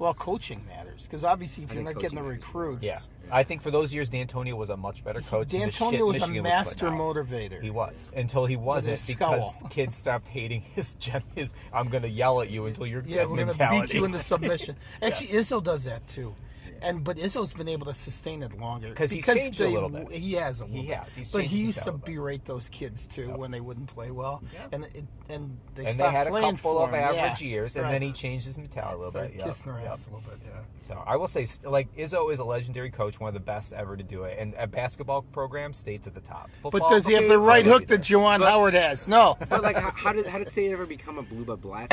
[0.00, 2.44] Well, coaching matters because obviously if I you're think not getting the coaching matters.
[2.48, 2.98] recruits, yeah,
[3.30, 5.50] I think for those years, Dantonio was a much better coach.
[5.50, 7.14] than the shit Dantonio was a Michigan master putting out.
[7.14, 7.62] motivator.
[7.62, 9.68] He was until he wasn't his because scowl.
[9.70, 11.54] kids stopped hating his gen- his.
[11.72, 13.86] I'm going to yell at you until you're yeah, we're going to mentality.
[13.92, 14.74] beat you into submission.
[15.02, 16.34] Actually, Izzo does that too.
[16.82, 19.88] And but Izzo's been able to sustain it longer 'Cause he's changed a they- little
[19.88, 20.10] bit.
[20.12, 20.80] He has a little.
[20.82, 20.96] He bit.
[20.98, 21.14] has.
[21.16, 22.14] He's but he used to style a bit.
[22.14, 24.72] berate those kids too when they wouldn't play well, Yep.
[24.72, 26.94] and it, and they and they stopped had a playing couple of him.
[26.96, 27.48] average yeah.
[27.48, 27.92] years, and Right.
[27.92, 29.38] then he changed his mentality a little started bit.
[29.38, 29.46] Yep.
[29.46, 29.90] kissing their Yep.
[29.92, 30.38] ass a little bit.
[30.44, 30.60] Yeah.
[30.80, 33.96] So I will say, like Izzo is a legendary coach, one of the best ever
[33.96, 36.50] to do it, and a basketball program stays at the top.
[36.62, 39.08] But does he have the right but- hook that Juwan Howard has?
[39.08, 39.36] No.
[39.48, 41.92] But like, how, how did how did State ever become a blue blood blast?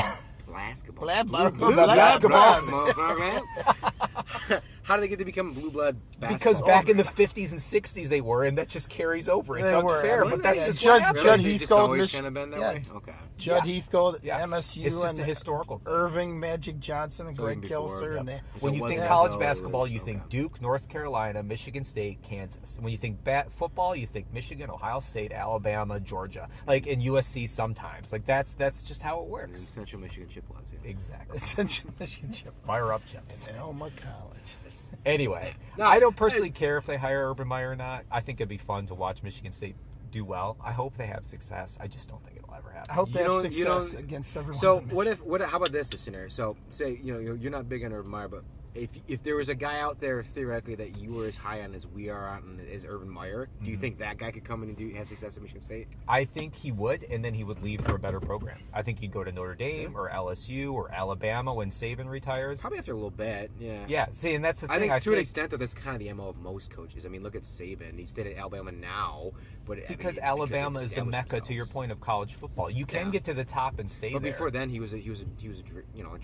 [0.51, 1.05] Basketball.
[1.05, 4.61] Blah, blah, Blue blah, blood blah, basketball.
[4.83, 6.37] How did they get to become blue blood basketball?
[6.37, 9.57] Because back in the 50s and 60s they were, and that just carries over.
[9.57, 11.23] It's They unfair, I mean, but that's yeah, just Judd- what happened.
[11.23, 11.57] Judd Really?
[11.57, 12.73] Just always kind of been that yeah.
[12.73, 12.83] way.
[12.95, 13.13] Okay.
[13.41, 13.73] Judd Yeah.
[13.73, 14.39] Heathcote, Yeah.
[14.41, 15.91] MSU, It's just and a historical thing.
[15.93, 18.19] Earvin, Magic Johnson, and Greg even Kelser, yep.
[18.19, 18.41] and they.
[18.59, 20.29] When you think college Izzo, basketball, you think okay.
[20.29, 22.77] Duke, North Carolina, Michigan State, Kansas.
[22.79, 27.47] When you think bat football, you think Michigan, Ohio State, Alabama, Georgia, like in USC
[27.49, 28.11] sometimes.
[28.11, 29.61] Like that's that's just how it And works.
[29.61, 30.65] Central Michigan Chippewas.
[30.71, 30.89] Yeah.
[30.89, 31.39] Exactly.
[31.39, 32.53] Central Michigan Chip.
[32.65, 33.47] Fire up, chips.
[33.47, 34.57] And Alma College.
[35.05, 38.05] Anyway, No, I don't personally care if they hire Urban Meyer or not.
[38.11, 39.75] I think it'd be fun to watch Michigan State
[40.11, 40.57] do well.
[40.63, 41.77] I hope they have success.
[41.81, 42.40] I just don't think it'll
[42.71, 42.91] ever happen.
[42.91, 44.59] I hope You they have you success don't- against everyone.
[44.59, 45.41] So what if what?
[45.41, 46.29] How about this scenario?
[46.29, 48.43] So say you know you're, you're not big on Urban Meyer, but
[48.73, 51.75] if if there was a guy out there theoretically that you were as high on
[51.75, 53.81] as we are on as Urban Meyer, do you mm-hmm.
[53.81, 55.87] think that guy could come in and do have success at Michigan State?
[56.07, 58.57] I think he would, and then he would leave for a better program.
[58.73, 62.61] I think he'd go to Notre Dame or LSU or Alabama when Saban retires.
[62.61, 63.51] Probably after a little bit.
[63.59, 63.85] Yeah.
[63.87, 64.81] Yeah, see, and that's the I thing.
[64.81, 67.05] think I to an extent, though, that's kind of the mo of most coaches.
[67.05, 69.31] I mean, look at Saban; he stayed at Alabama now,
[69.65, 72.69] but I mean, because Alabama they've is the mecca to your point of college football.
[72.69, 73.11] You can Yeah.
[73.11, 74.31] get to the top and stay But there.
[74.31, 75.63] before then, he was a, he was a, he was a
[75.95, 76.19] you know a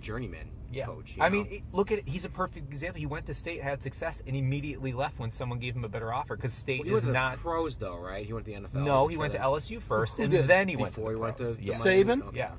[0.00, 0.86] journeyman yeah.
[0.86, 1.16] coach.
[1.16, 1.36] you I know?
[1.44, 2.08] mean, it- look at it.
[2.08, 3.00] He's a perfect example.
[3.00, 6.12] He went to state, had success, and immediately left when someone gave him a better
[6.12, 6.36] offer.
[6.36, 7.36] Because state Well, he went is to the not.
[7.38, 8.24] pros though, right?
[8.26, 8.84] He went to the NFL.
[8.84, 9.38] No, he before went to.
[9.40, 10.48] LSU first, Who and did?
[10.48, 11.56] then he went to Before the he went to pros.
[11.56, 11.84] the Yes.
[11.84, 12.22] Saban?
[12.28, 12.36] Okay.
[12.38, 12.52] Yeah.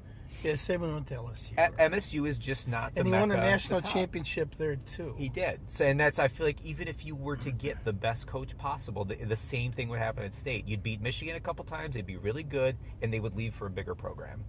[0.44, 1.54] Yeah, Saban went to LSU.
[1.58, 1.92] A- right.
[1.92, 5.14] MSU is just not the and he won a mecca the national championship there too.
[5.18, 5.60] He did.
[5.68, 8.58] So, and that's I feel like even if you were to get the best coach
[8.58, 10.68] possible, the, the same thing would happen at state.
[10.68, 13.68] You'd beat Michigan a couple times, they'd be really good, and they would leave for
[13.68, 14.46] a bigger program.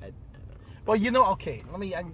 [0.00, 0.74] I- I don't know.
[0.86, 2.04] Well, you know, okay, let me I,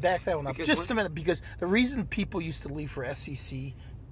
[0.00, 2.90] back that one up Because just a minute because the reason people used to leave
[2.90, 3.58] for SEC,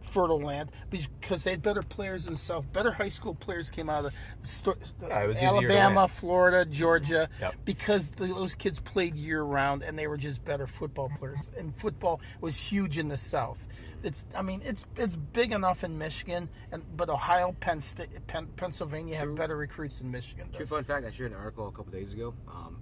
[0.01, 2.71] fertile land, because they had better players in the South.
[2.73, 4.12] Better high school players came out of
[4.43, 6.09] the sto- Yeah, was Alabama.
[6.09, 7.55] Florida, Georgia, Yep.
[7.64, 11.51] because the, those kids played year round and they were just better football players.
[11.59, 13.69] And football was huge in the South.
[14.03, 18.47] It's, I mean, it's it's big enough in Michigan, and but Ohio, Penn State, Penn,
[18.55, 20.47] Pennsylvania have better recruits than Michigan.
[20.53, 20.69] True Does.
[20.69, 22.33] fun fact: I shared an article a couple days ago.
[22.47, 22.81] Um,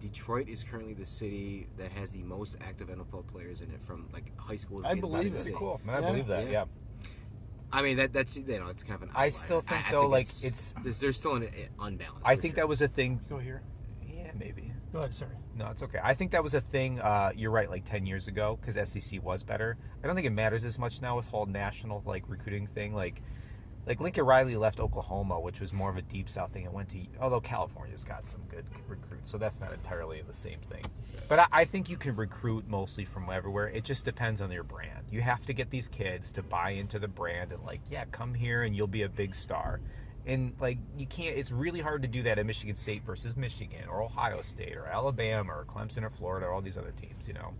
[0.00, 4.08] Detroit is currently the city that has the most active NFL players in it from
[4.12, 4.84] like high schools.
[4.86, 5.56] I believe Vatican it.
[5.56, 5.80] Cool.
[5.88, 6.00] I Yeah.
[6.06, 6.44] believe that.
[6.44, 6.50] Yeah.
[6.50, 6.64] Yeah.
[7.70, 9.10] I mean, that that's you know, it's kind of an.
[9.14, 11.48] I still think, I, though, like, it's, it's- there's, there's still an
[11.80, 12.24] unbalance.
[12.24, 12.62] I think sure.
[12.62, 13.20] that was a thing.
[13.28, 13.62] Go here.
[14.06, 14.72] Yeah, maybe.
[14.92, 15.14] Go ahead.
[15.14, 15.32] Sorry.
[15.54, 15.98] No, it's okay.
[16.02, 16.98] I think that was a thing.
[17.00, 19.76] Uh, you're right, like ten years ago, because SEC was better.
[20.02, 22.94] I don't think it matters as much now with whole national like recruiting thing.
[22.94, 23.20] Like,
[23.88, 26.90] like Lincoln Riley left Oklahoma, which was more of a deep South thing, and went
[26.90, 26.98] to.
[27.20, 30.84] Although California's got some good recruits, so that's not entirely the same thing.
[31.26, 33.68] But I, I think you can recruit mostly from everywhere.
[33.68, 35.06] It just depends on your brand.
[35.10, 38.34] You have to get these kids to buy into the brand and like, yeah, come
[38.34, 39.80] here and you'll be a big star.
[40.26, 43.88] And like you can't it's really hard to do that at Michigan State versus Michigan
[43.88, 47.32] or Ohio State or Alabama or Clemson or Florida or all these other teams, you
[47.32, 47.54] know.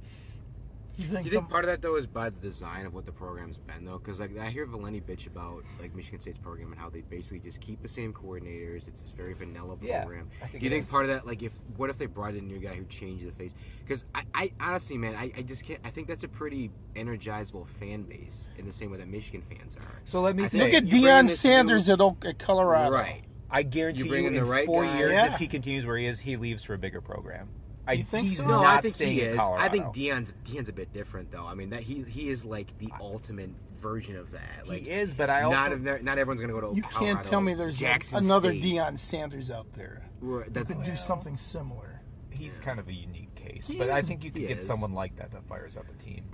[0.99, 2.93] You think, Do you think some- part of that though is by the design of
[2.93, 3.99] what the program's been though?
[3.99, 7.39] Because like I hear Valenti bitch about like Michigan State's program and how they basically
[7.39, 8.89] just keep the same coordinators.
[8.89, 10.29] It's this very vanilla program.
[10.43, 10.91] I think Do you think is.
[10.91, 13.25] part of that like if what if they brought in a new guy who changed
[13.27, 13.53] the face?
[13.85, 15.79] Because I, I honestly man I, I just can't.
[15.85, 19.77] I think that's a pretty energizable fan base in the same way that Michigan fans
[19.77, 20.01] are.
[20.05, 22.91] So let me I say Look at you Deion Sanders new- at, Oak, at Colorado.
[22.97, 23.23] Right.
[23.51, 24.99] I guarantee You you, in in the right four guy.
[24.99, 25.33] years, Yeah.
[25.33, 27.49] if he continues where he is, he leaves for a bigger program.
[27.89, 28.47] I, You think he's so?
[28.47, 29.39] No, I think staying he in is.
[29.41, 29.93] I think Colorado.
[29.93, 31.47] Deion's Deion's a bit different though.
[31.47, 34.67] I mean that he he is like the ultimate version of that.
[34.67, 37.15] Like he is, but I also not of, not everyone's gonna go to You Colorado,
[37.15, 38.63] can't tell me there's Jackson another State.
[38.63, 40.03] Deion Sanders out there.
[40.21, 42.01] Right, That's Could do something similar.
[42.31, 43.67] he's kind of a unique case.
[43.69, 44.67] He but I think you could get is.
[44.67, 46.25] someone like that that fires up a team.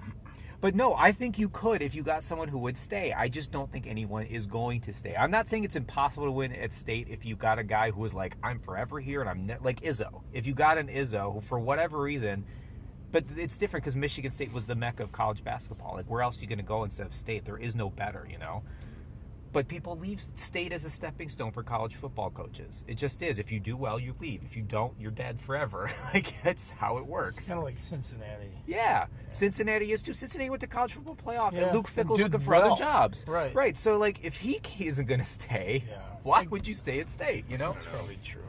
[0.64, 3.12] But no, I think you could if you got someone who would stay.
[3.12, 5.14] I just don't think anyone is going to stay.
[5.14, 8.00] I'm not saying it's impossible to win at state if you got a guy who
[8.00, 10.22] was like, I'm forever here and I'm ne-, like Izzo.
[10.32, 12.46] If you got an Izzo for whatever reason,
[13.12, 15.96] but it's different because Michigan State was the mecca of college basketball.
[15.96, 17.44] Like, where else are you going to go instead of state?
[17.44, 18.62] There is no better, you know?
[19.54, 22.84] But people leave state as a stepping stone for college football coaches.
[22.88, 23.38] It just is.
[23.38, 24.42] If you do well, you leave.
[24.44, 25.88] If you don't, you're dead forever.
[26.14, 27.46] like that's how it works.
[27.48, 28.50] Kind of like Cincinnati.
[28.66, 30.12] Yeah, Cincinnati is too.
[30.12, 32.72] Cincinnati went to college football playoff, Yeah, and Luke and Fickell's did looking for well.
[32.72, 33.24] other jobs.
[33.28, 33.54] Right.
[33.54, 33.76] right.
[33.78, 35.98] So like, if he isn't going to stay, Yeah.
[36.24, 37.44] why would you stay at state?
[37.48, 37.72] You know.
[37.74, 38.42] That's probably true.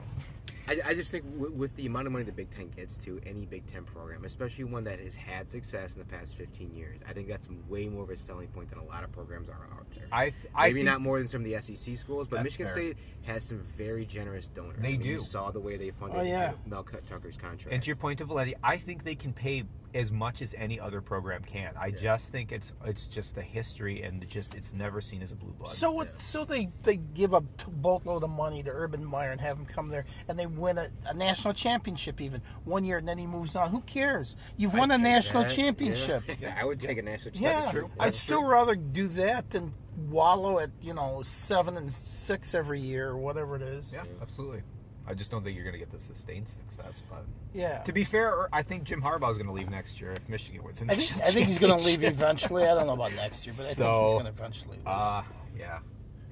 [0.68, 3.20] I, I just think w- with the amount of money the Big Ten gets to
[3.26, 7.00] any Big Ten program, especially one that has had success in the past 15 years,
[7.08, 9.68] I think that's way more of a selling point than a lot of programs are
[9.74, 10.06] out there.
[10.12, 12.68] I, th- I Maybe think, not more than some of the SEC schools, but Michigan
[12.68, 12.76] fair.
[12.76, 14.78] State has some very generous donors.
[14.82, 15.10] They I mean, do.
[15.10, 16.54] You saw the way they funded Oh, yeah.
[16.66, 17.74] Mel Cut- Tucker's contract.
[17.74, 19.64] And to your point, to Valenti, I think they can pay
[19.96, 21.72] as much as any other program can.
[21.80, 25.36] I just think it's it's just the history and just it's never seen as a
[25.36, 25.72] blue blood.
[25.74, 26.22] So what?
[26.22, 29.66] So they they give a t- boatload of money to Urban Meyer and have him
[29.66, 33.26] come there, and they win a, a national championship even one year, and then he
[33.26, 33.72] moves on.
[33.72, 34.36] Who cares?
[34.58, 36.24] You've won a I'd take national that, championship.
[36.40, 36.58] Yeah.
[36.60, 37.42] I would take a national championship.
[37.42, 37.92] Yeah, championship.
[38.00, 39.72] I'd still rather do that than
[40.10, 43.92] wallow at you know seven and six every year or whatever it is.
[43.94, 44.62] yeah, absolutely.
[45.08, 47.02] I just don't think you're going to get the sustained success.
[47.10, 47.80] But Yeah.
[47.84, 50.64] to be fair, I think Jim Harbaugh is going to leave next year if Michigan
[50.64, 50.82] wins.
[50.82, 52.64] I think I think he's going to leave eventually.
[52.64, 54.78] I don't know about next year, but I think he's going to eventually.
[54.78, 54.88] Leave.
[54.88, 55.22] Uh,
[55.58, 55.80] yeah.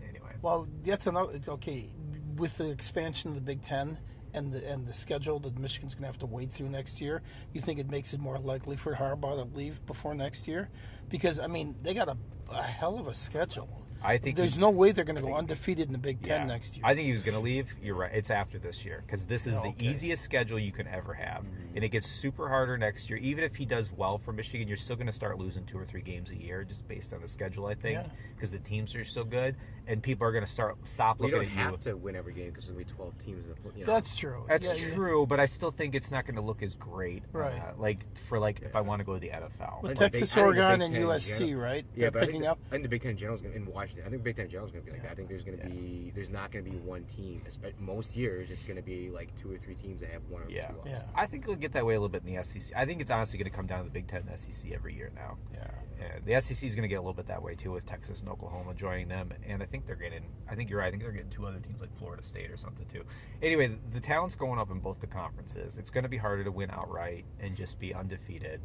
[0.10, 1.40] Anyway, Well, that's another.
[1.48, 1.90] Okay,
[2.36, 3.98] with the expansion of the Big Ten
[4.34, 7.22] and the and the schedule that Michigan's going to have to wade through next year,
[7.54, 10.70] you think it makes it more likely for Harbaugh to leave before next year?
[11.10, 12.18] Because I mean, they got a,
[12.50, 13.83] a hell of a schedule.
[14.04, 16.42] I think There's he- no way they're going to go undefeated in the Big Ten
[16.42, 16.48] Yeah.
[16.48, 16.86] next year.
[16.86, 17.74] I think he was going to leave.
[17.82, 18.12] You're right.
[18.14, 19.88] It's after this year because this is Yeah, the okay.
[19.88, 21.76] easiest schedule you can ever have, mm-hmm.
[21.76, 23.18] and it gets super harder next year.
[23.20, 25.86] Even if he does well for Michigan, you're still going to start losing two or
[25.86, 27.66] three games a year just based on the schedule.
[27.68, 28.08] I think Yeah.
[28.36, 29.56] because the teams are so good,
[29.88, 31.92] and people are going to start stop Well, you looking don't at have you.
[31.92, 33.48] to win every game because there'll be 12 teams.
[33.48, 33.94] That, you know.
[33.94, 34.44] That's true.
[34.48, 34.94] That's Yeah, yeah.
[34.96, 37.24] true, but I still think it's not going to look as great.
[37.32, 37.60] Right.
[37.60, 39.82] Uh, like for like if I want to go to the NFL.
[39.84, 41.86] Well, I Texas, Big- I think the Oregon, and USC, general- right?
[41.96, 42.60] Yeah, They're but I picking think, up.
[42.68, 44.06] I think the Big Ten in general is gonna, in Washington.
[44.06, 45.12] I think the Big Ten in general is going to be like that.
[45.12, 47.42] I think there's going to be there's not going to be one team.
[47.80, 50.50] Most years it's going to be like two or three teams that have one or
[50.50, 50.68] Yeah.
[50.68, 50.76] two.
[50.86, 50.92] Yeah.
[50.94, 51.04] losses.
[51.16, 52.76] I think it'll get that way a little bit in the SEC.
[52.76, 54.96] I think it's honestly going to come down to the Big Ten and SEC every
[54.96, 55.38] year now.
[55.54, 55.68] Yeah.
[56.02, 58.22] And the SEC is going to get a little bit that way too, with Texas
[58.22, 59.32] and Oklahoma joining them.
[59.48, 60.24] And I think they're getting.
[60.50, 60.88] I think you're right.
[60.88, 63.04] I think they're getting two other teams like Florida State or something too.
[63.42, 65.78] Anyway, the, the talent's going up in both the conferences.
[65.78, 68.62] It's going to be harder to win outright and just be undefeated.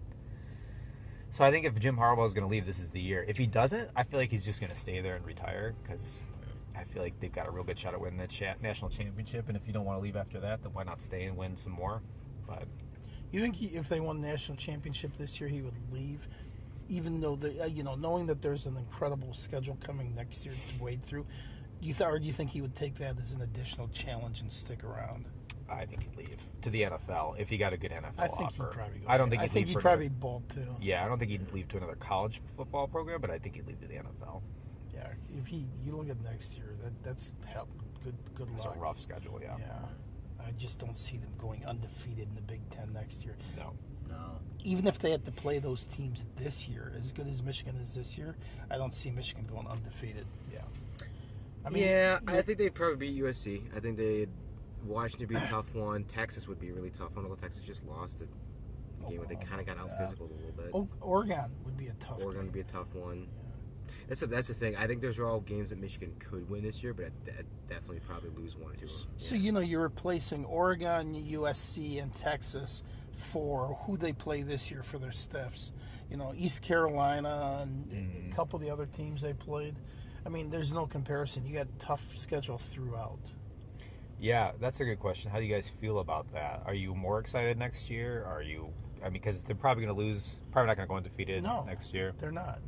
[1.31, 3.25] So I think if Jim Harbaugh is going to leave, this is the year.
[3.29, 6.23] If he doesn't, I feel like he's just going to stay there and retire because
[6.75, 9.49] I feel like they've got a real good shot at winning the cha- national championship.
[9.49, 11.55] And if you don't want to leave after that, then why not stay and win
[11.57, 12.01] some more?
[12.47, 12.65] But
[13.31, 16.27] You think he, if they won the national championship this year, he would leave,
[16.89, 20.55] even though the uh, you know knowing that there's an incredible schedule coming next year
[20.55, 21.27] to wade through.
[21.81, 24.53] You th- or do you think he would take that as an additional challenge and
[24.53, 25.27] stick around?
[25.71, 28.41] I think he'd leave to the NFL if he got a good NFL I think
[28.41, 28.65] offer.
[28.65, 28.99] he'd probably.
[29.01, 30.67] Go I don't think I he'd think he'd probably another- bolt too.
[30.81, 33.67] Yeah, I don't think he'd leave to another college football program, but I think he'd
[33.67, 34.43] leave to the NFL.
[34.93, 35.07] Yeah,
[35.39, 37.69] if he you look at next year, that that's help.
[38.03, 38.75] Good good It's luck.
[38.75, 39.57] a rough schedule, yeah.
[39.61, 43.37] Yeah, I just don't see them going undefeated in the Big Ten next year.
[43.57, 43.75] No.
[44.19, 44.39] No.
[44.65, 47.95] Even if they had to play those teams this year, as good as Michigan is
[47.95, 48.37] this year,
[48.71, 50.27] I don't see Michigan going undefeated.
[50.53, 50.61] Yeah.
[51.65, 53.63] I mean, yeah, I think they'd probably beat USC.
[53.77, 54.29] I think they'd
[54.85, 56.05] Washington would be a tough one.
[56.05, 57.25] Texas would be a really tough one.
[57.25, 58.27] Although Texas just lost a
[59.09, 60.71] game where they kind of got out physical a little bit.
[60.75, 62.19] O- Oregon would be a tough.
[62.23, 62.45] Oregon game.
[62.47, 63.27] would be a tough one.
[64.09, 64.77] That's a, that's the thing.
[64.77, 67.47] I think those are all games that Michigan could win this year, but I'd, I'd
[67.69, 68.85] definitely probably lose one or two.
[68.87, 69.09] of them.
[69.19, 69.41] So Yeah.
[69.43, 72.83] you know you're replacing Oregon, USC, and Texas
[73.19, 75.73] for who they play this year for their stiffs.
[76.11, 78.33] You know East Carolina and a mm-hmm.
[78.33, 79.77] couple of the other teams they played.
[80.25, 81.47] I mean, there's no comparison.
[81.47, 83.21] You got tough schedule throughout.
[84.21, 85.31] Yeah, that's a good question.
[85.31, 86.63] How do you guys feel about that?
[86.67, 88.25] Are you more excited next year?
[88.27, 88.69] Are you?
[89.01, 90.41] I mean, because they're probably going to lose.
[90.51, 91.65] Probably not going to go undefeated No.
[91.65, 92.15] next year.
[92.19, 92.59] They're not.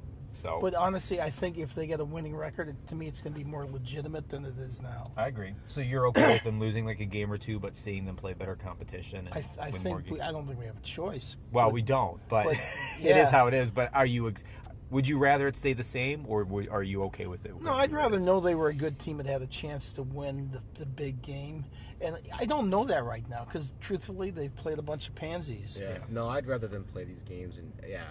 [0.40, 3.20] So But honestly, I think if they get a winning record, it, to me, it's
[3.20, 5.12] going to be more legitimate than it is now.
[5.16, 5.54] I agree.
[5.66, 8.32] So you're okay with them losing like a game or two, but seeing them play
[8.32, 10.18] better competition and I, th- I win more think games?
[10.18, 11.36] we, I don't think we have a choice.
[11.52, 12.56] Well, But- we don't, but, but,
[13.00, 13.22] yeah.
[13.22, 13.70] is how it is.
[13.70, 14.28] But are you?
[14.28, 14.44] Ex-
[14.90, 17.60] would you rather it stay the same, or would- are you okay with it?
[17.62, 20.50] No, I'd rather know they were a good team that had a chance to win
[20.50, 21.64] the, the big game,
[22.00, 25.78] and I don't know that right now because truthfully, they've played a bunch of pansies.
[25.80, 25.98] Yeah.
[26.08, 28.02] No, I'd rather them play these games, and yeah,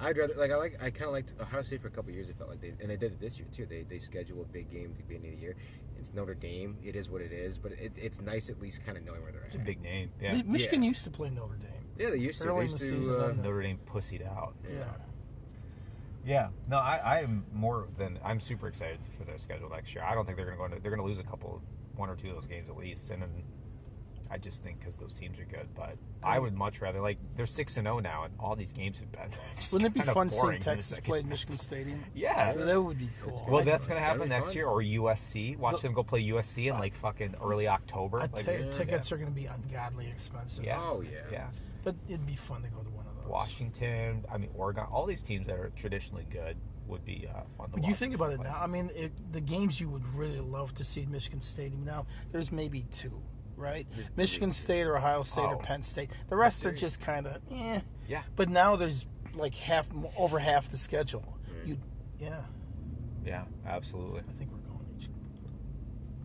[0.00, 2.28] I'd rather like I like I kind of liked Ohio State for a couple years.
[2.28, 3.66] It felt like they and they did it this year too.
[3.66, 5.56] They they schedule a big game at the beginning of the year.
[5.98, 6.78] It's Notre Dame.
[6.82, 9.32] It is what it is, but it, it's nice at least kind of knowing where
[9.32, 9.48] they're at.
[9.48, 10.10] It's a big name.
[10.20, 10.88] Yeah, Mi- Michigan Yeah.
[10.88, 11.70] used to play Notre Dame.
[11.98, 12.48] Yeah, they used to.
[12.48, 12.84] They used the to.
[13.00, 14.54] season, uh, Notre Dame pussied out.
[14.66, 14.84] Yeah.
[16.24, 20.04] Yeah, no, I, I am more than I'm super excited for their schedule next year.
[20.04, 20.80] I don't think they're going to go into.
[20.80, 21.62] They're going to lose a couple,
[21.96, 23.30] one or two of those games at least, and then
[24.32, 25.68] I just think because those teams are good.
[25.74, 28.98] But I would much rather like they're six and zero now, and all these games
[29.00, 29.30] have been.
[29.56, 31.24] just Wouldn't it be kinda fun boring seeing Texas play at.
[31.26, 32.04] Michigan Stadium?
[32.14, 32.52] Yeah.
[32.52, 33.44] that would be cool.
[33.48, 34.56] Well, that's going it's to gotta happen next fun.
[34.56, 35.56] year, or USC.
[35.56, 38.18] Watch Look- them go play USC in like fucking early October.
[38.20, 38.70] I Like, tell you, yeah.
[38.70, 40.64] tickets are going to be ungodly expensive.
[40.64, 41.18] yeah, Oh, yeah.
[41.32, 41.46] yeah.
[41.82, 43.26] but it'd be fun to go to one of those.
[43.30, 46.56] Washington, I mean Oregon, all these teams that are traditionally good
[46.86, 47.88] would be uh, fun to But watch.
[47.88, 48.56] you think about it now.
[48.60, 52.06] I mean, it, the games you would really love to see at Michigan Stadium now.
[52.32, 53.20] There's maybe two,
[53.60, 53.86] right?
[54.16, 55.54] Michigan State or Ohio State Oh.
[55.54, 56.10] or Penn State.
[56.28, 57.80] The rest are just kind of eh.
[58.08, 58.22] Yeah.
[58.36, 59.86] But now there's like half
[60.16, 61.38] over half the schedule.
[61.58, 61.66] Right.
[61.68, 61.78] You,
[62.18, 62.40] yeah.
[63.24, 64.20] Yeah, absolutely.
[64.28, 65.08] I think we're going each.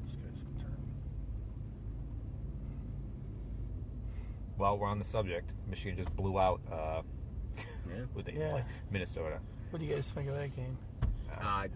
[0.05, 0.77] This guy's gonna turn.
[4.57, 5.51] Well, we're on the subject.
[5.69, 6.61] Michigan just blew out.
[6.71, 7.01] Uh,
[7.57, 8.05] Yeah.
[8.13, 8.51] who they Yeah.
[8.51, 8.63] play?
[8.89, 9.39] Minnesota.
[9.69, 10.77] What do you guys think of that game?
[11.38, 11.67] Uh,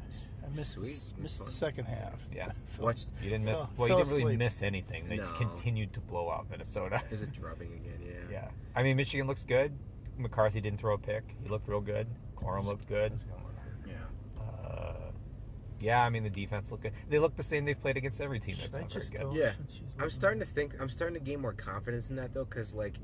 [0.51, 1.13] I missed sweet.
[1.15, 2.27] the, missed the second half.
[2.33, 2.51] Yeah.
[2.65, 3.07] Fell- Watched.
[3.21, 3.57] You didn't miss.
[3.59, 4.39] Fell- well, you fell didn't really asleep.
[4.39, 5.09] miss anything.
[5.09, 5.31] They No.
[5.37, 7.01] continued to blow out Minnesota.
[7.11, 7.99] Is it drubbing again?
[8.05, 8.13] Yeah.
[8.31, 8.47] yeah.
[8.75, 9.71] I mean, Michigan looks good.
[10.17, 11.23] McCarthy didn't throw a pick.
[11.43, 12.07] He looked real good.
[12.35, 13.13] Corum looked good.
[13.13, 13.79] It's gonna hurt.
[13.87, 14.41] Yeah.
[14.69, 14.93] Uh,
[15.81, 16.93] yeah, I mean the defense looked good.
[17.09, 19.21] They look the same they've played against every team that's not very just good.
[19.21, 19.33] Go?
[19.33, 19.53] Yeah,
[19.99, 20.73] I'm starting to think.
[20.79, 22.95] I'm starting to gain more confidence in that though, because like,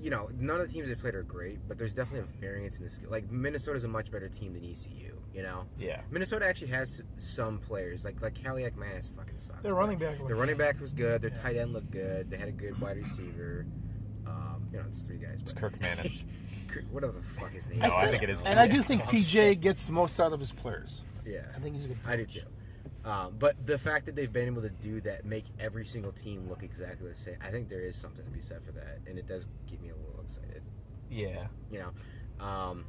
[0.00, 2.78] you know, none of the teams they played are great, but there's definitely a variance
[2.78, 3.10] in the skill.
[3.10, 5.12] Like Minnesota's a much better team than ECU.
[5.34, 6.00] You know, Yeah.
[6.10, 9.62] Minnesota actually has some players like like Kaliakmanis fucking sucks.
[9.62, 10.18] Their but running back.
[10.26, 11.20] Their running back was good.
[11.22, 11.38] Their Yeah.
[11.42, 12.30] tight end looked good.
[12.30, 13.66] They had a good wide receiver.
[14.26, 15.40] Um, you know, it's three guys.
[15.42, 16.24] It's But Kirk Manis.
[16.68, 17.78] Kirk- whatever the fuck his name.
[17.80, 17.92] No, is.
[17.92, 20.50] I think it is And I do think PJ gets the most out of his
[20.52, 21.04] players.
[21.26, 21.98] Yeah, I think he's a good.
[22.06, 22.40] I do too.
[23.04, 26.48] Um, but the fact that they've been able to do that, make every single team
[26.48, 29.18] look exactly the same, I think there is something to be said for that, and
[29.18, 30.62] it does get me a little excited.
[31.10, 31.46] Yeah.
[31.70, 31.84] You
[32.40, 32.84] know, um,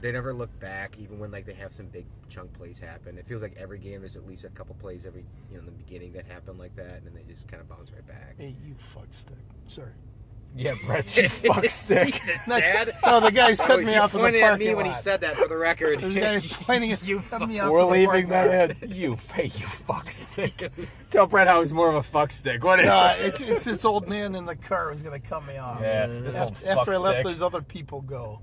[0.00, 3.18] they never look back, even when like they have some big chunk plays happen.
[3.18, 5.66] It feels like every game there's at least a couple plays every you know in
[5.66, 8.34] the beginning that happen like that, and then they just kind of bounce right back.
[8.38, 9.36] Hey, you fuck stick.
[9.66, 9.92] Sorry.
[10.56, 12.12] Yeah, Brett, you fuck stick.
[12.14, 12.96] Jesus, Dad.
[13.04, 14.90] No, the guy's cut Oh, me off in the pointed at parking me when he
[14.90, 15.00] lot.
[15.00, 16.00] said that for the record.
[16.00, 18.48] There's guys pointing at You cut me off We're in the leaving parking lot.
[18.48, 18.90] that in.
[18.92, 20.72] You, hey, you fuck stick.
[21.10, 22.64] Tell Brett how he's more of a fuck stick.
[22.64, 25.58] What is No, it's, it's this old man in the car who's gonna cut me
[25.58, 25.80] off.
[25.80, 27.24] Yeah, this old After, fuck after I let stick.
[27.24, 28.40] those other people go.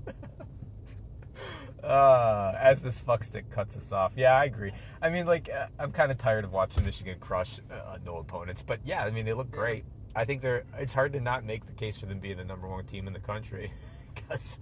[1.84, 4.12] Uh, as this fuck stick cuts us off.
[4.16, 4.72] Yeah, I agree.
[5.00, 8.62] I mean, like, uh, I'm kind of tired of watching Michigan crush uh, no opponents,
[8.62, 9.84] but yeah, I mean, they look great.
[10.16, 10.64] I think they're.
[10.78, 13.12] It's hard to not make the case for them being the number one team in
[13.12, 13.70] the country
[14.14, 14.58] because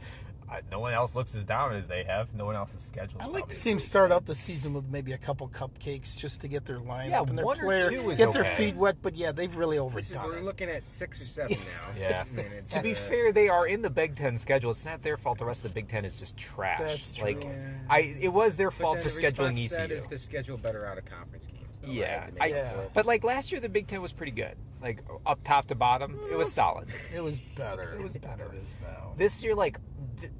[0.51, 2.35] uh, no one else looks as down as they have.
[2.35, 3.19] No one else's schedule.
[3.23, 6.41] I like to see them start out the season with maybe a couple cupcakes just
[6.43, 8.43] to get their line Yeah, up and their one or player two is get their
[8.43, 8.55] okay.
[8.57, 8.97] feet wet.
[9.01, 10.45] But yeah, they've really This is- overdone we're it.
[10.45, 11.57] looking at six or seven
[11.97, 11.99] now.
[12.01, 12.25] Yeah.
[12.37, 14.73] And it's, To be uh, fair, they are in the Big Ten schedule.
[14.73, 15.39] It's not their fault.
[15.39, 16.81] The rest of the Big Ten is just trash.
[16.81, 17.25] That's true.
[17.27, 17.69] Like, Yeah.
[17.89, 19.95] I it was their but fault for the scheduling to that ECU.
[19.97, 21.61] is to schedule better out of conference games.
[21.87, 22.33] Yeah, right?
[22.41, 22.81] I- Yeah.
[22.93, 24.57] But like last year, the Big Ten was pretty good.
[24.83, 26.89] Like up top to bottom, it was solid.
[27.15, 27.95] It was better.
[27.95, 28.51] It was better.
[28.53, 29.13] It is now.
[29.17, 29.79] This year, like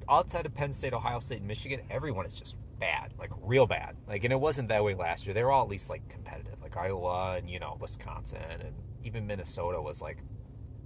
[0.09, 3.95] outside of Penn State, Ohio State, and Michigan, everyone is just bad, like real bad.
[4.07, 5.33] Like, and it wasn't that way last year.
[5.33, 8.73] They were all at least like competitive, like Iowa and you know Wisconsin and
[9.03, 10.17] even Minnesota was like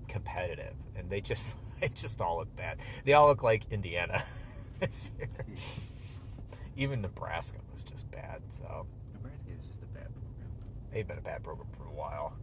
[0.08, 2.78] competitive, and they just they just all look bad.
[3.04, 4.24] They all look like Indiana
[4.80, 5.28] this year.
[6.78, 8.42] even Nebraska was just bad.
[8.48, 10.50] So Nebraska is just a bad program.
[10.92, 12.34] They've been a bad program for a while.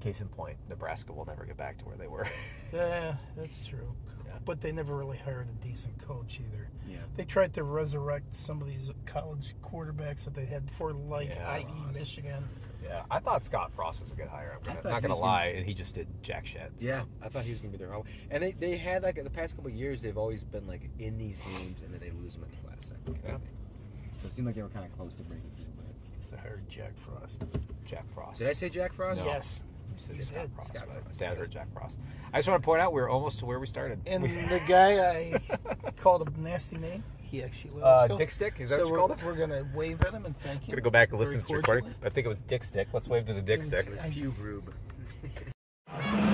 [0.00, 2.26] Case in point, Nebraska will never get back to where they were.
[2.72, 3.92] Yeah, that's true.
[4.24, 4.34] Yeah.
[4.44, 6.68] But they never really hired a decent coach either.
[6.88, 6.98] Yeah.
[7.16, 11.50] They tried to resurrect some of these college quarterbacks that they had before, like Yeah.
[11.50, 11.66] i.e.
[11.92, 12.44] Michigan.
[12.84, 14.56] Yeah, I thought Scott Frost was a good hire.
[14.56, 16.70] I'm gonna, not gonna lie, and he just did jack shit.
[16.78, 16.86] so.
[16.86, 18.04] Yeah, I thought he was gonna be their home.
[18.30, 21.18] And they, they had like the past couple of years, they've always been like in
[21.18, 23.18] these games, and then they lose them at the last second.
[23.24, 23.36] Yeah.
[24.22, 25.50] So it seemed like they were kind of close to breaking
[26.30, 26.38] through.
[26.38, 27.44] But They hired Jack Frost.
[27.84, 28.38] Jack Frost.
[28.38, 29.20] did I say Jack Frost?
[29.20, 29.26] No.
[29.26, 29.62] Yes.
[30.14, 30.48] You said Scott.
[30.54, 30.68] Frost.
[30.74, 31.18] Scott Frost.
[31.18, 31.98] Dad heard Jack Frost.
[32.32, 34.00] I just want to point out we're almost to where we started.
[34.06, 35.40] And the guy I
[36.00, 37.82] called a nasty name, he actually was.
[38.10, 38.16] uh.
[38.16, 38.54] Dick Stick.
[38.60, 39.26] Is that so what you we're, called him?
[39.26, 40.64] we're gonna wave at him and thank you.
[40.66, 40.70] I'm him.
[40.76, 41.84] gonna go back and listen to this recording.
[41.84, 42.06] cordially.
[42.06, 42.88] I think it was Dick Stick.
[42.92, 43.86] Let's wave to the Dick Stick.
[43.88, 44.72] It Pube Rube.